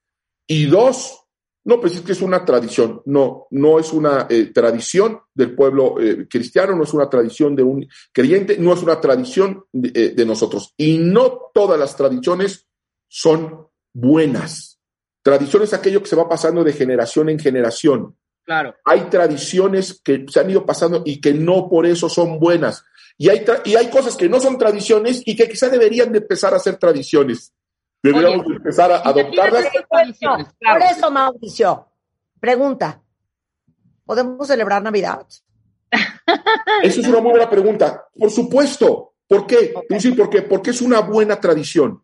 Y 0.48 0.66
dos, 0.66 1.28
no, 1.64 1.80
pues 1.80 1.96
es 1.96 2.02
que 2.02 2.12
es 2.12 2.22
una 2.22 2.44
tradición. 2.44 3.04
No, 3.06 3.48
no 3.52 3.80
es 3.80 3.94
una 3.94 4.26
eh, 4.30 4.46
tradición 4.48 5.20
del 5.34 5.56
pueblo 5.56 6.02
eh, 6.02 6.28
cristiano, 6.28 6.76
no 6.76 6.84
es 6.84 6.94
una 6.94 7.08
tradición 7.08 7.56
de 7.56 7.64
un 7.64 7.88
creyente, 8.12 8.58
no 8.58 8.74
es 8.74 8.82
una 8.82 9.00
tradición 9.00 9.64
de, 9.72 9.92
eh, 9.94 10.10
de 10.10 10.26
nosotros. 10.26 10.74
Y 10.76 10.98
no 10.98 11.52
todas 11.54 11.80
las 11.80 11.96
tradiciones 11.96 12.68
son 13.08 13.68
buenas. 13.94 14.73
Tradición 15.24 15.64
es 15.64 15.74
aquello 15.74 16.02
que 16.02 16.10
se 16.10 16.18
va 16.18 16.28
pasando 16.28 16.64
de 16.64 16.74
generación 16.74 17.30
en 17.30 17.40
generación. 17.40 18.16
Claro. 18.44 18.76
Hay 18.84 19.04
tradiciones 19.04 20.02
que 20.04 20.26
se 20.30 20.40
han 20.40 20.50
ido 20.50 20.66
pasando 20.66 21.02
y 21.06 21.22
que 21.22 21.34
no 21.34 21.70
por 21.70 21.86
eso 21.86 22.10
son 22.10 22.40
buenas. 22.40 22.84
Y 23.18 23.30
hay, 23.30 23.46
y 23.64 23.76
hay 23.76 23.90
cosas 23.90 24.18
que 24.18 24.28
no 24.28 24.40
son 24.42 24.58
tradiciones 24.58 25.24
y 25.26 25.36
que 25.36 25.48
quizá 25.48 25.70
deberían 25.70 26.12
de 26.12 26.20
empezar 26.20 26.54
a 26.54 26.60
ser 26.60 26.76
tradiciones. 26.76 27.54
Deberíamos 28.02 28.46
empezar 28.48 28.92
a 28.92 28.98
adoptarlas. 28.98 29.66
Por 30.60 30.82
eso, 30.92 31.10
Mauricio, 31.10 31.88
pregunta, 32.38 33.02
¿podemos 34.06 34.46
celebrar 34.46 34.84
Navidad? 34.84 35.26
Esa 36.84 37.00
es 37.00 37.08
una 37.08 37.22
muy 37.22 37.32
buena 37.32 37.50
pregunta. 37.50 38.08
Por 38.18 38.30
supuesto. 38.30 39.14
¿Por 39.26 39.48
qué? 39.48 39.74
¿por 40.18 40.30
qué? 40.30 40.42
Porque 40.42 40.72
es 40.72 40.82
una 40.82 41.00
buena 41.00 41.40
tradición. 41.40 42.04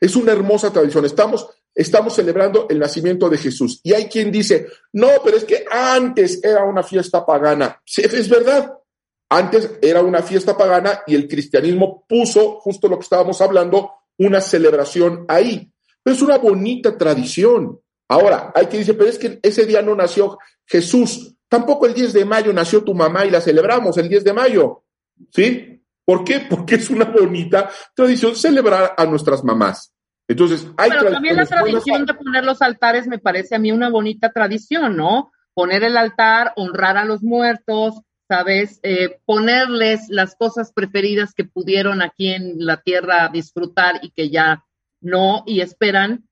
Es 0.00 0.16
una 0.16 0.32
hermosa 0.32 0.72
tradición. 0.72 1.04
Estamos, 1.04 1.46
estamos 1.74 2.14
celebrando 2.14 2.66
el 2.68 2.78
nacimiento 2.78 3.28
de 3.28 3.38
Jesús. 3.38 3.80
Y 3.82 3.92
hay 3.92 4.06
quien 4.06 4.30
dice, 4.30 4.68
no, 4.92 5.08
pero 5.24 5.36
es 5.36 5.44
que 5.44 5.64
antes 5.70 6.42
era 6.42 6.64
una 6.64 6.82
fiesta 6.82 7.24
pagana. 7.26 7.80
Sí, 7.84 8.02
es 8.02 8.28
verdad. 8.28 8.72
Antes 9.28 9.78
era 9.82 10.00
una 10.02 10.22
fiesta 10.22 10.56
pagana 10.56 11.02
y 11.06 11.14
el 11.14 11.26
cristianismo 11.26 12.04
puso, 12.08 12.60
justo 12.60 12.88
lo 12.88 12.98
que 12.98 13.04
estábamos 13.04 13.40
hablando, 13.40 13.92
una 14.18 14.40
celebración 14.40 15.24
ahí. 15.28 15.72
Pero 16.02 16.14
es 16.14 16.22
una 16.22 16.38
bonita 16.38 16.96
tradición. 16.96 17.80
Ahora, 18.08 18.52
hay 18.54 18.66
quien 18.66 18.82
dice, 18.82 18.94
pero 18.94 19.08
es 19.08 19.18
que 19.18 19.40
ese 19.42 19.66
día 19.66 19.82
no 19.82 19.94
nació 19.94 20.38
Jesús. 20.66 21.34
Tampoco 21.48 21.86
el 21.86 21.94
10 21.94 22.12
de 22.12 22.24
mayo 22.24 22.52
nació 22.52 22.84
tu 22.84 22.94
mamá 22.94 23.24
y 23.24 23.30
la 23.30 23.40
celebramos 23.40 23.96
el 23.96 24.08
10 24.08 24.24
de 24.24 24.32
mayo. 24.32 24.84
¿Sí? 25.30 25.82
¿Por 26.04 26.24
qué? 26.24 26.40
Porque 26.50 26.76
es 26.76 26.90
una 26.90 27.06
bonita 27.06 27.70
tradición 27.94 28.36
celebrar 28.36 28.94
a 28.96 29.06
nuestras 29.06 29.42
mamás. 29.42 29.93
Entonces, 30.26 30.66
hay 30.76 30.90
Pero 30.90 31.10
también 31.10 31.36
la 31.36 31.46
tradición 31.46 32.06
de 32.06 32.14
poner 32.14 32.44
los 32.44 32.62
altares 32.62 33.06
me 33.06 33.18
parece 33.18 33.54
a 33.54 33.58
mí 33.58 33.72
una 33.72 33.90
bonita 33.90 34.30
tradición, 34.32 34.96
¿no? 34.96 35.30
Poner 35.52 35.84
el 35.84 35.96
altar, 35.96 36.52
honrar 36.56 36.96
a 36.96 37.04
los 37.04 37.22
muertos, 37.22 38.00
¿sabes? 38.26 38.80
Eh, 38.82 39.18
ponerles 39.26 40.08
las 40.08 40.34
cosas 40.34 40.72
preferidas 40.72 41.34
que 41.34 41.44
pudieron 41.44 42.00
aquí 42.00 42.32
en 42.32 42.64
la 42.64 42.78
tierra 42.78 43.28
disfrutar 43.32 44.00
y 44.02 44.10
que 44.10 44.30
ya 44.30 44.64
no, 45.00 45.44
y 45.46 45.60
esperan 45.60 46.26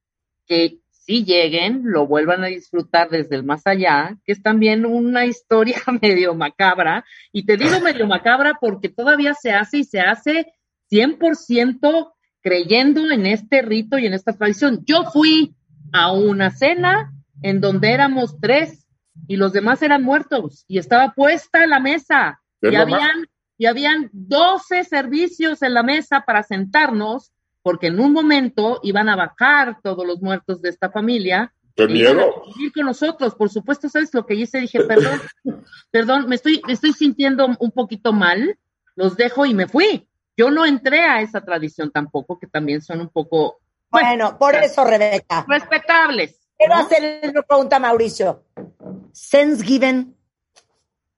que 0.46 0.78
si 0.90 1.24
lleguen, 1.24 1.82
lo 1.84 2.06
vuelvan 2.06 2.44
a 2.44 2.46
disfrutar 2.46 3.10
desde 3.10 3.36
el 3.36 3.44
más 3.44 3.66
allá, 3.66 4.16
que 4.24 4.32
es 4.32 4.42
también 4.42 4.86
una 4.86 5.26
historia 5.26 5.76
medio 6.00 6.34
macabra. 6.34 7.04
Y 7.32 7.44
te 7.44 7.56
digo 7.56 7.80
medio 7.80 8.06
macabra 8.06 8.56
porque 8.60 8.88
todavía 8.88 9.34
se 9.34 9.52
hace 9.52 9.78
y 9.78 9.84
se 9.84 10.00
hace 10.00 10.46
100% 10.90 12.12
creyendo 12.42 13.10
en 13.10 13.26
este 13.26 13.62
rito 13.62 13.98
y 13.98 14.06
en 14.06 14.14
esta 14.14 14.32
tradición. 14.32 14.82
Yo 14.84 15.04
fui 15.04 15.54
a 15.92 16.12
una 16.12 16.50
cena 16.50 17.12
en 17.42 17.60
donde 17.60 17.92
éramos 17.92 18.38
tres 18.40 18.86
y 19.28 19.36
los 19.36 19.52
demás 19.52 19.82
eran 19.82 20.02
muertos 20.02 20.64
y 20.68 20.78
estaba 20.78 21.12
puesta 21.14 21.66
la 21.66 21.80
mesa 21.80 22.40
y 22.60 22.74
habían, 22.74 23.26
y 23.58 23.66
habían 23.66 24.10
12 24.12 24.84
servicios 24.84 25.62
en 25.62 25.74
la 25.74 25.82
mesa 25.82 26.24
para 26.26 26.42
sentarnos 26.42 27.32
porque 27.62 27.88
en 27.88 28.00
un 28.00 28.12
momento 28.12 28.80
iban 28.82 29.08
a 29.08 29.16
bajar 29.16 29.78
todos 29.82 30.06
los 30.06 30.20
muertos 30.20 30.60
de 30.62 30.68
esta 30.68 30.90
familia. 30.90 31.54
Ir 32.58 32.72
con 32.72 32.86
nosotros, 32.86 33.34
por 33.34 33.50
supuesto, 33.50 33.88
¿sabes 33.88 34.12
lo 34.12 34.26
que 34.26 34.34
hice? 34.34 34.60
Dije, 34.60 34.80
perdón, 34.80 35.20
perdón, 35.90 36.28
me 36.28 36.34
estoy, 36.34 36.60
me 36.66 36.72
estoy 36.72 36.92
sintiendo 36.92 37.46
un 37.58 37.70
poquito 37.70 38.12
mal, 38.12 38.58
los 38.96 39.16
dejo 39.16 39.46
y 39.46 39.54
me 39.54 39.68
fui. 39.68 40.08
Yo 40.36 40.50
no 40.50 40.64
entré 40.64 41.02
a 41.02 41.20
esa 41.20 41.42
tradición 41.42 41.90
tampoco, 41.90 42.38
que 42.38 42.46
también 42.46 42.82
son 42.82 43.00
un 43.00 43.08
poco... 43.08 43.58
Bueno, 43.90 44.38
por 44.38 44.54
eso, 44.54 44.84
Rebeca. 44.84 45.44
Respetables. 45.46 46.38
Quiero 46.56 46.74
hacerle 46.74 47.20
una 47.28 47.42
pregunta 47.42 47.76
a 47.76 47.80
Mauricio. 47.80 48.44
Given. 49.62 50.16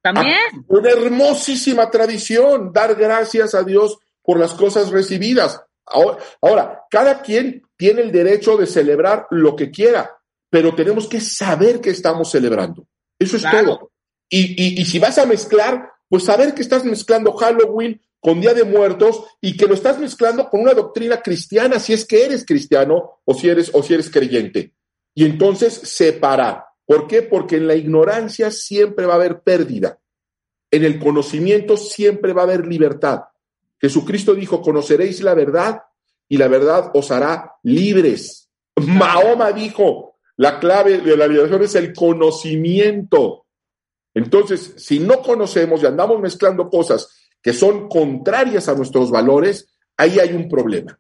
También. 0.03 0.39
Ah, 0.53 0.59
una 0.69 0.91
hermosísima 0.91 1.91
tradición, 1.91 2.73
dar 2.73 2.95
gracias 2.95 3.55
a 3.55 3.63
Dios 3.63 3.99
por 4.23 4.39
las 4.39 4.55
cosas 4.55 4.91
recibidas. 4.91 5.63
Ahora, 5.87 6.83
cada 6.91 7.21
quien 7.23 7.63
tiene 7.77 8.03
el 8.03 8.11
derecho 8.11 8.57
de 8.57 8.67
celebrar 8.67 9.27
lo 9.31 9.55
que 9.55 9.71
quiera, 9.71 10.19
pero 10.51 10.75
tenemos 10.75 11.07
que 11.07 11.21
saber 11.21 11.81
que 11.81 11.91
estamos 11.91 12.31
celebrando. 12.31 12.87
Eso 13.19 13.37
es 13.37 13.45
todo. 13.49 13.93
Y, 14.29 14.81
y 14.81 14.85
si 14.87 14.99
vas 14.99 15.19
a 15.19 15.27
mezclar, 15.27 15.93
pues 16.09 16.25
saber 16.25 16.55
que 16.55 16.63
estás 16.63 16.85
mezclando 16.85 17.33
Halloween 17.33 18.01
con 18.25 18.41
Día 18.41 18.55
de 18.55 18.65
Muertos 18.65 19.23
y 19.43 19.55
que 19.55 19.67
lo 19.67 19.75
estás 19.75 19.99
mezclando 19.99 20.49
con 20.49 20.63
una 20.63 20.73
doctrina 20.73 21.21
cristiana, 21.21 21.79
si 21.79 21.93
es 21.93 22.07
que 22.07 22.25
eres 22.25 22.47
cristiano 22.47 23.21
o 23.23 23.35
si 23.35 23.51
eres, 23.51 23.71
o 23.75 23.83
si 23.83 23.93
eres 23.93 24.09
creyente. 24.09 24.73
Y 25.15 25.27
entonces 25.27 25.75
separar. 25.75 26.65
¿Por 26.87 27.07
qué? 27.07 27.21
Porque 27.21 27.57
en 27.57 27.67
la 27.67 27.75
ignorancia 27.75 28.51
siempre 28.51 29.05
va 29.05 29.13
a 29.13 29.17
haber 29.17 29.43
pérdida. 29.43 29.99
En 30.71 30.85
el 30.85 30.99
conocimiento 30.99 31.77
siempre 31.77 32.33
va 32.33 32.41
a 32.41 32.45
haber 32.45 32.67
libertad. 32.67 33.25
Jesucristo 33.79 34.35
dijo, 34.35 34.63
conoceréis 34.63 35.21
la 35.21 35.35
verdad 35.35 35.83
y 36.27 36.39
la 36.39 36.49
verdad 36.49 36.93
os 36.95 37.11
hará 37.11 37.57
libres. 37.63 38.49
Mahoma 38.77 39.53
dijo, 39.53 40.17
la 40.39 40.59
clave 40.61 40.97
de 41.03 41.15
la 41.15 41.27
liberación 41.27 41.63
es 41.63 41.75
el 41.75 41.93
conocimiento. 41.93 43.45
Entonces, 44.15 44.77
si 44.79 44.99
no 44.99 45.21
conocemos 45.21 45.83
y 45.83 45.87
andamos 45.87 46.23
mezclando 46.23 46.71
cosas 46.71 47.24
que 47.45 47.53
son 47.53 47.91
contrarias 47.91 48.71
a 48.71 48.75
nuestros 48.75 49.11
valores, 49.11 49.69
ahí 49.99 50.19
hay 50.19 50.33
un 50.33 50.49
problema. 50.49 50.99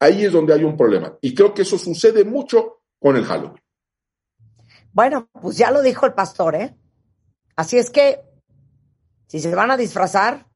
Ahí 0.00 0.24
es 0.24 0.32
donde 0.32 0.54
hay 0.54 0.64
un 0.64 0.74
problema. 0.74 1.18
Y 1.20 1.34
creo 1.34 1.52
que 1.52 1.62
eso 1.62 1.76
sucede 1.76 2.24
mucho 2.24 2.80
con 2.98 3.14
el 3.14 3.26
Halloween. 3.26 3.62
Bueno, 4.90 5.28
pues 5.38 5.58
ya 5.58 5.70
lo 5.70 5.82
dijo 5.82 6.06
el 6.06 6.14
pastor, 6.14 6.54
¿eh? 6.54 6.74
Así 7.56 7.76
es 7.76 7.90
que, 7.90 8.22
si 9.26 9.38
se 9.38 9.54
van 9.54 9.70
a 9.70 9.76
disfrazar, 9.76 10.46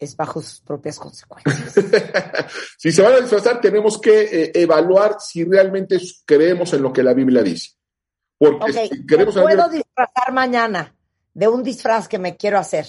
es 0.00 0.16
bajo 0.16 0.42
sus 0.42 0.60
propias 0.60 0.98
consecuencias. 0.98 1.74
si 2.76 2.90
se 2.90 3.02
van 3.02 3.12
a 3.12 3.20
disfrazar, 3.20 3.60
tenemos 3.60 4.00
que 4.00 4.22
eh, 4.22 4.52
evaluar 4.52 5.18
si 5.20 5.44
realmente 5.44 6.00
creemos 6.24 6.72
en 6.72 6.82
lo 6.82 6.92
que 6.92 7.04
la 7.04 7.14
Biblia 7.14 7.44
dice. 7.44 7.70
Porque 8.36 8.88
si 8.88 9.06
queremos 9.06 9.32
puedo 9.32 9.68
disfrazar 9.68 10.32
mañana 10.32 10.95
de 11.36 11.48
un 11.48 11.62
disfraz 11.62 12.08
que 12.08 12.18
me 12.18 12.34
quiero 12.34 12.58
hacer, 12.58 12.86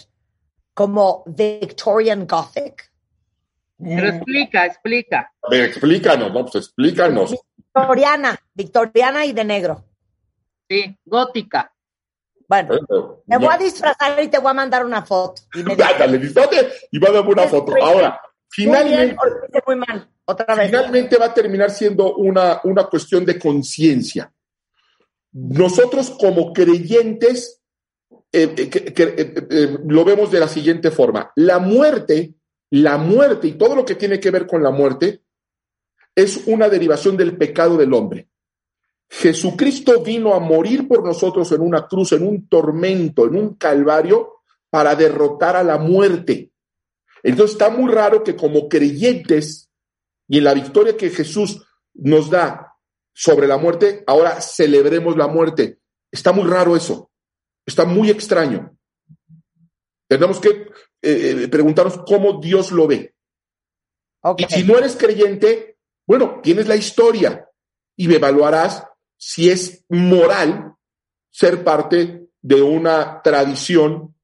como 0.74 1.26
Victorian 1.28 2.26
Gothic. 2.26 2.90
Pero 3.78 4.08
explica, 4.08 4.66
explica. 4.66 5.34
A 5.42 5.50
ver, 5.50 5.66
explícanos, 5.66 6.34
no, 6.34 6.46
pues 6.46 6.64
explícanos. 6.64 7.36
Victoriana, 7.58 8.40
victoriana 8.54 9.26
y 9.26 9.34
de 9.34 9.44
negro. 9.44 9.84
Sí, 10.70 10.98
gótica. 11.04 11.74
Bueno, 12.48 12.70
me 13.26 13.38
voy 13.38 13.50
a 13.52 13.58
disfrazar 13.58 14.24
y 14.24 14.30
te 14.30 14.40
voy 14.40 14.52
a 14.52 14.54
mandar 14.54 14.86
una 14.86 15.06
foto. 15.06 15.42
Y 15.54 15.64
me 15.64 15.76
Dale, 15.76 16.22
y 16.90 17.00
va 17.00 17.10
a 17.10 17.12
dar 17.12 17.28
una 17.28 17.50
foto. 17.50 17.74
Ahora, 17.84 18.22
finalmente, 18.48 19.18
muy 19.66 19.76
mal. 19.76 20.10
Otra 20.24 20.56
vez. 20.56 20.68
finalmente 20.68 21.18
va 21.18 21.26
a 21.26 21.34
terminar 21.34 21.70
siendo 21.70 22.16
una, 22.16 22.62
una 22.64 22.86
cuestión 22.86 23.26
de 23.26 23.38
conciencia. 23.38 24.32
Nosotros 25.34 26.12
como 26.12 26.54
creyentes 26.54 27.58
eh, 28.32 28.54
eh, 28.58 29.48
eh, 29.50 29.78
lo 29.86 30.04
vemos 30.04 30.32
de 30.32 30.40
la 30.40 30.48
siguiente 30.48 30.92
forma. 30.92 31.32
La 31.36 31.60
muerte, 31.60 32.36
la 32.72 32.98
muerte 32.98 33.48
y 33.48 33.54
todo 33.54 33.76
lo 33.76 33.86
que 33.86 33.96
tiene 33.96 34.20
que 34.20 34.32
ver 34.32 34.46
con 34.46 34.62
la 34.62 34.72
muerte 34.72 35.24
es 36.16 36.44
una 36.48 36.68
derivación 36.68 37.16
del 37.16 37.38
pecado 37.38 37.78
del 37.78 37.94
hombre. 37.94 38.28
Jesucristo 39.10 40.02
vino 40.02 40.34
a 40.34 40.40
morir 40.40 40.88
por 40.88 41.04
nosotros 41.04 41.52
en 41.54 41.62
una 41.62 41.88
cruz, 41.88 42.12
en 42.12 42.28
un 42.28 42.50
tormento, 42.50 43.26
en 43.26 43.36
un 43.36 43.56
calvario, 43.56 44.42
para 44.70 44.96
derrotar 44.96 45.56
a 45.56 45.64
la 45.64 45.78
muerte. 45.78 46.52
Entonces 47.24 47.54
está 47.54 47.70
muy 47.70 47.92
raro 47.92 48.24
que 48.24 48.36
como 48.36 48.68
creyentes 48.68 49.70
y 50.28 50.40
en 50.40 50.44
la 50.44 50.54
victoria 50.54 50.98
que 50.98 51.10
Jesús 51.10 51.66
nos 51.94 52.30
da 52.30 52.76
sobre 53.14 53.48
la 53.48 53.58
muerte, 53.58 54.04
ahora 54.06 54.42
celebremos 54.42 55.16
la 55.16 55.28
muerte. 55.28 55.80
Está 56.12 56.34
muy 56.34 56.46
raro 56.46 56.76
eso. 56.76 57.10
Está 57.68 57.86
muy 57.86 58.10
extraño. 58.10 58.76
Tenemos 60.08 60.40
que 60.40 60.50
eh, 60.50 60.72
eh, 61.02 61.48
preguntarnos 61.50 62.00
cómo 62.08 62.40
Dios 62.40 62.72
lo 62.72 62.88
ve. 62.88 63.14
Y 64.38 64.46
si 64.46 64.64
no 64.64 64.78
eres 64.78 64.96
creyente, 64.96 65.78
bueno, 66.08 66.40
tienes 66.42 66.68
la 66.68 66.76
historia 66.76 67.48
y 67.96 68.14
evaluarás 68.14 68.84
si 69.18 69.50
es 69.50 69.86
moral 69.90 70.74
ser 71.30 71.64
parte 71.64 72.30
de 72.42 72.62
una 72.62 73.22
tradición 73.22 74.16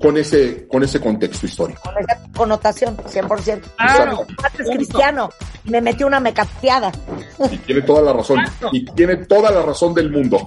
con 0.00 0.16
ese, 0.16 0.66
con 0.66 0.82
ese 0.82 1.00
contexto 1.00 1.46
histórico. 1.46 1.82
Con 1.82 1.98
esa 1.98 2.18
connotación, 2.34 2.96
100%. 2.96 3.60
Claro. 3.76 4.26
Es 4.58 4.68
cristiano, 4.70 5.30
me 5.64 5.80
metió 5.80 6.06
una 6.06 6.20
mecateada. 6.20 6.90
Y 7.50 7.58
tiene 7.58 7.82
toda 7.82 8.02
la 8.02 8.12
razón. 8.12 8.40
Y 8.72 8.84
tiene 8.86 9.16
toda 9.16 9.50
la 9.50 9.62
razón 9.62 9.94
del 9.94 10.10
mundo. 10.10 10.46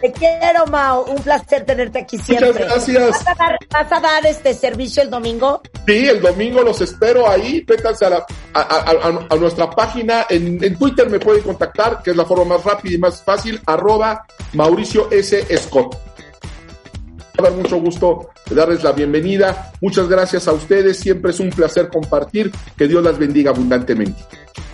Te 0.00 0.12
quiero, 0.12 0.66
Mao. 0.66 1.04
Un 1.06 1.22
placer 1.22 1.64
tenerte 1.64 2.00
aquí 2.00 2.18
siempre. 2.18 2.52
Muchas 2.52 2.68
gracias. 2.68 3.24
¿Vas 3.70 3.92
a 3.92 4.00
dar, 4.00 4.26
este 4.26 4.52
servicio 4.52 5.02
el 5.02 5.08
domingo? 5.08 5.62
Sí, 5.86 6.06
el 6.08 6.20
domingo 6.20 6.62
los 6.62 6.80
espero 6.80 7.28
ahí. 7.28 7.62
Pétanse 7.62 8.04
a, 8.04 8.26
a, 8.52 9.36
nuestra 9.36 9.70
página. 9.70 10.26
En, 10.28 10.62
en, 10.62 10.76
Twitter 10.76 11.08
me 11.08 11.18
pueden 11.18 11.42
contactar, 11.42 12.02
que 12.02 12.10
es 12.10 12.16
la 12.16 12.26
forma 12.26 12.56
más 12.56 12.64
rápida 12.64 12.94
y 12.94 12.98
más 12.98 13.22
fácil. 13.22 13.60
Arroba 13.64 14.26
Mauricio 14.52 15.10
S. 15.10 15.56
Scott. 15.56 15.96
Me 17.36 17.42
da 17.42 17.50
mucho 17.50 17.80
gusto 17.80 18.30
darles 18.50 18.84
la 18.84 18.92
bienvenida. 18.92 19.72
Muchas 19.80 20.08
gracias 20.08 20.46
a 20.46 20.52
ustedes. 20.52 21.00
Siempre 21.00 21.32
es 21.32 21.40
un 21.40 21.50
placer 21.50 21.88
compartir. 21.88 22.52
Que 22.76 22.86
Dios 22.86 23.02
las 23.02 23.18
bendiga 23.18 23.50
abundantemente. 23.50 24.22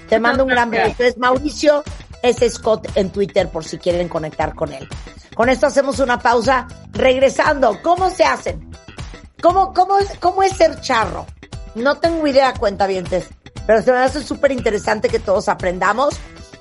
Te 0.08 0.20
mando 0.20 0.44
un 0.44 0.50
gran 0.50 0.70
beso. 0.70 1.02
Es 1.02 1.16
Mauricio 1.16 1.82
S. 2.22 2.50
Scott 2.50 2.86
en 2.96 3.10
Twitter 3.10 3.48
por 3.48 3.64
si 3.64 3.78
quieren 3.78 4.08
conectar 4.08 4.54
con 4.54 4.72
él. 4.72 4.86
Con 5.34 5.48
esto 5.48 5.66
hacemos 5.66 6.00
una 6.00 6.18
pausa. 6.18 6.68
Regresando, 6.92 7.78
¿cómo 7.82 8.10
se 8.10 8.24
hacen? 8.24 8.70
¿Cómo, 9.40 9.72
cómo, 9.72 9.98
es, 9.98 10.18
cómo 10.18 10.42
es 10.42 10.52
ser 10.52 10.80
charro? 10.80 11.26
No 11.74 11.96
tengo 11.96 12.26
idea, 12.26 12.52
cuentavientes, 12.52 13.28
pero 13.66 13.80
se 13.80 13.92
me 13.92 13.98
hace 13.98 14.22
súper 14.22 14.52
interesante 14.52 15.08
que 15.08 15.18
todos 15.18 15.48
aprendamos. 15.48 16.14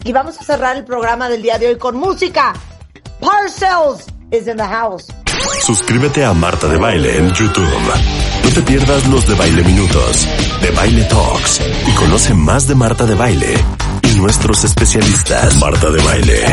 Y 0.06 0.14
vamos 0.14 0.40
a 0.40 0.46
cerrar 0.46 0.78
el 0.78 0.86
programa 0.86 1.28
del 1.28 1.42
día 1.42 1.60
de 1.60 1.68
hoy 1.68 1.78
con 1.78 1.98
música. 1.98 2.54
Parcells 3.20 4.06
is 4.32 4.48
in 4.48 4.56
the 4.56 4.64
house. 4.64 5.08
Suscríbete 5.66 6.26
a 6.26 6.34
Marta 6.34 6.68
de 6.68 6.78
Baile 6.78 7.18
en 7.18 7.32
YouTube. 7.32 7.68
No 8.44 8.50
te 8.52 8.62
pierdas 8.62 9.08
los 9.08 9.28
de 9.28 9.36
Baile 9.36 9.64
Minutos, 9.64 10.28
de 10.62 10.72
Baile 10.72 11.04
Talks 11.04 11.62
y 11.88 11.92
conoce 11.92 12.34
más 12.34 12.68
de 12.68 12.76
Marta 12.76 13.06
de 13.06 13.16
Baile 13.16 13.54
y 14.04 14.16
nuestros 14.20 14.64
especialistas. 14.64 15.56
Marta 15.58 15.92
de 15.92 16.02
Baile. 16.02 16.44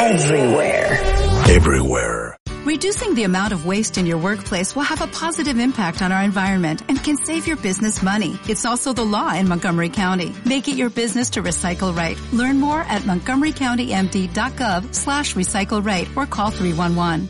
Everywhere. 0.00 1.00
Everywhere. 1.48 2.36
Reducing 2.64 3.14
the 3.16 3.24
amount 3.24 3.52
of 3.52 3.66
waste 3.66 3.98
in 3.98 4.06
your 4.06 4.18
workplace 4.18 4.76
will 4.76 4.84
have 4.84 5.02
a 5.02 5.08
positive 5.08 5.58
impact 5.58 6.00
on 6.00 6.12
our 6.12 6.22
environment 6.22 6.80
and 6.88 7.02
can 7.02 7.16
save 7.16 7.46
your 7.46 7.56
business 7.56 8.02
money. 8.04 8.38
It's 8.48 8.64
also 8.64 8.92
the 8.92 9.04
law 9.04 9.34
in 9.34 9.48
Montgomery 9.48 9.88
County. 9.88 10.32
Make 10.44 10.68
it 10.68 10.76
your 10.76 10.88
business 10.88 11.30
to 11.30 11.42
recycle 11.42 11.94
right. 11.94 12.16
Learn 12.32 12.60
more 12.60 12.80
at 12.80 13.02
montgomerycountymd.gov 13.02 14.94
slash 14.94 15.34
recycle 15.34 15.84
right 15.84 16.08
or 16.16 16.24
call 16.24 16.50
311. 16.50 17.28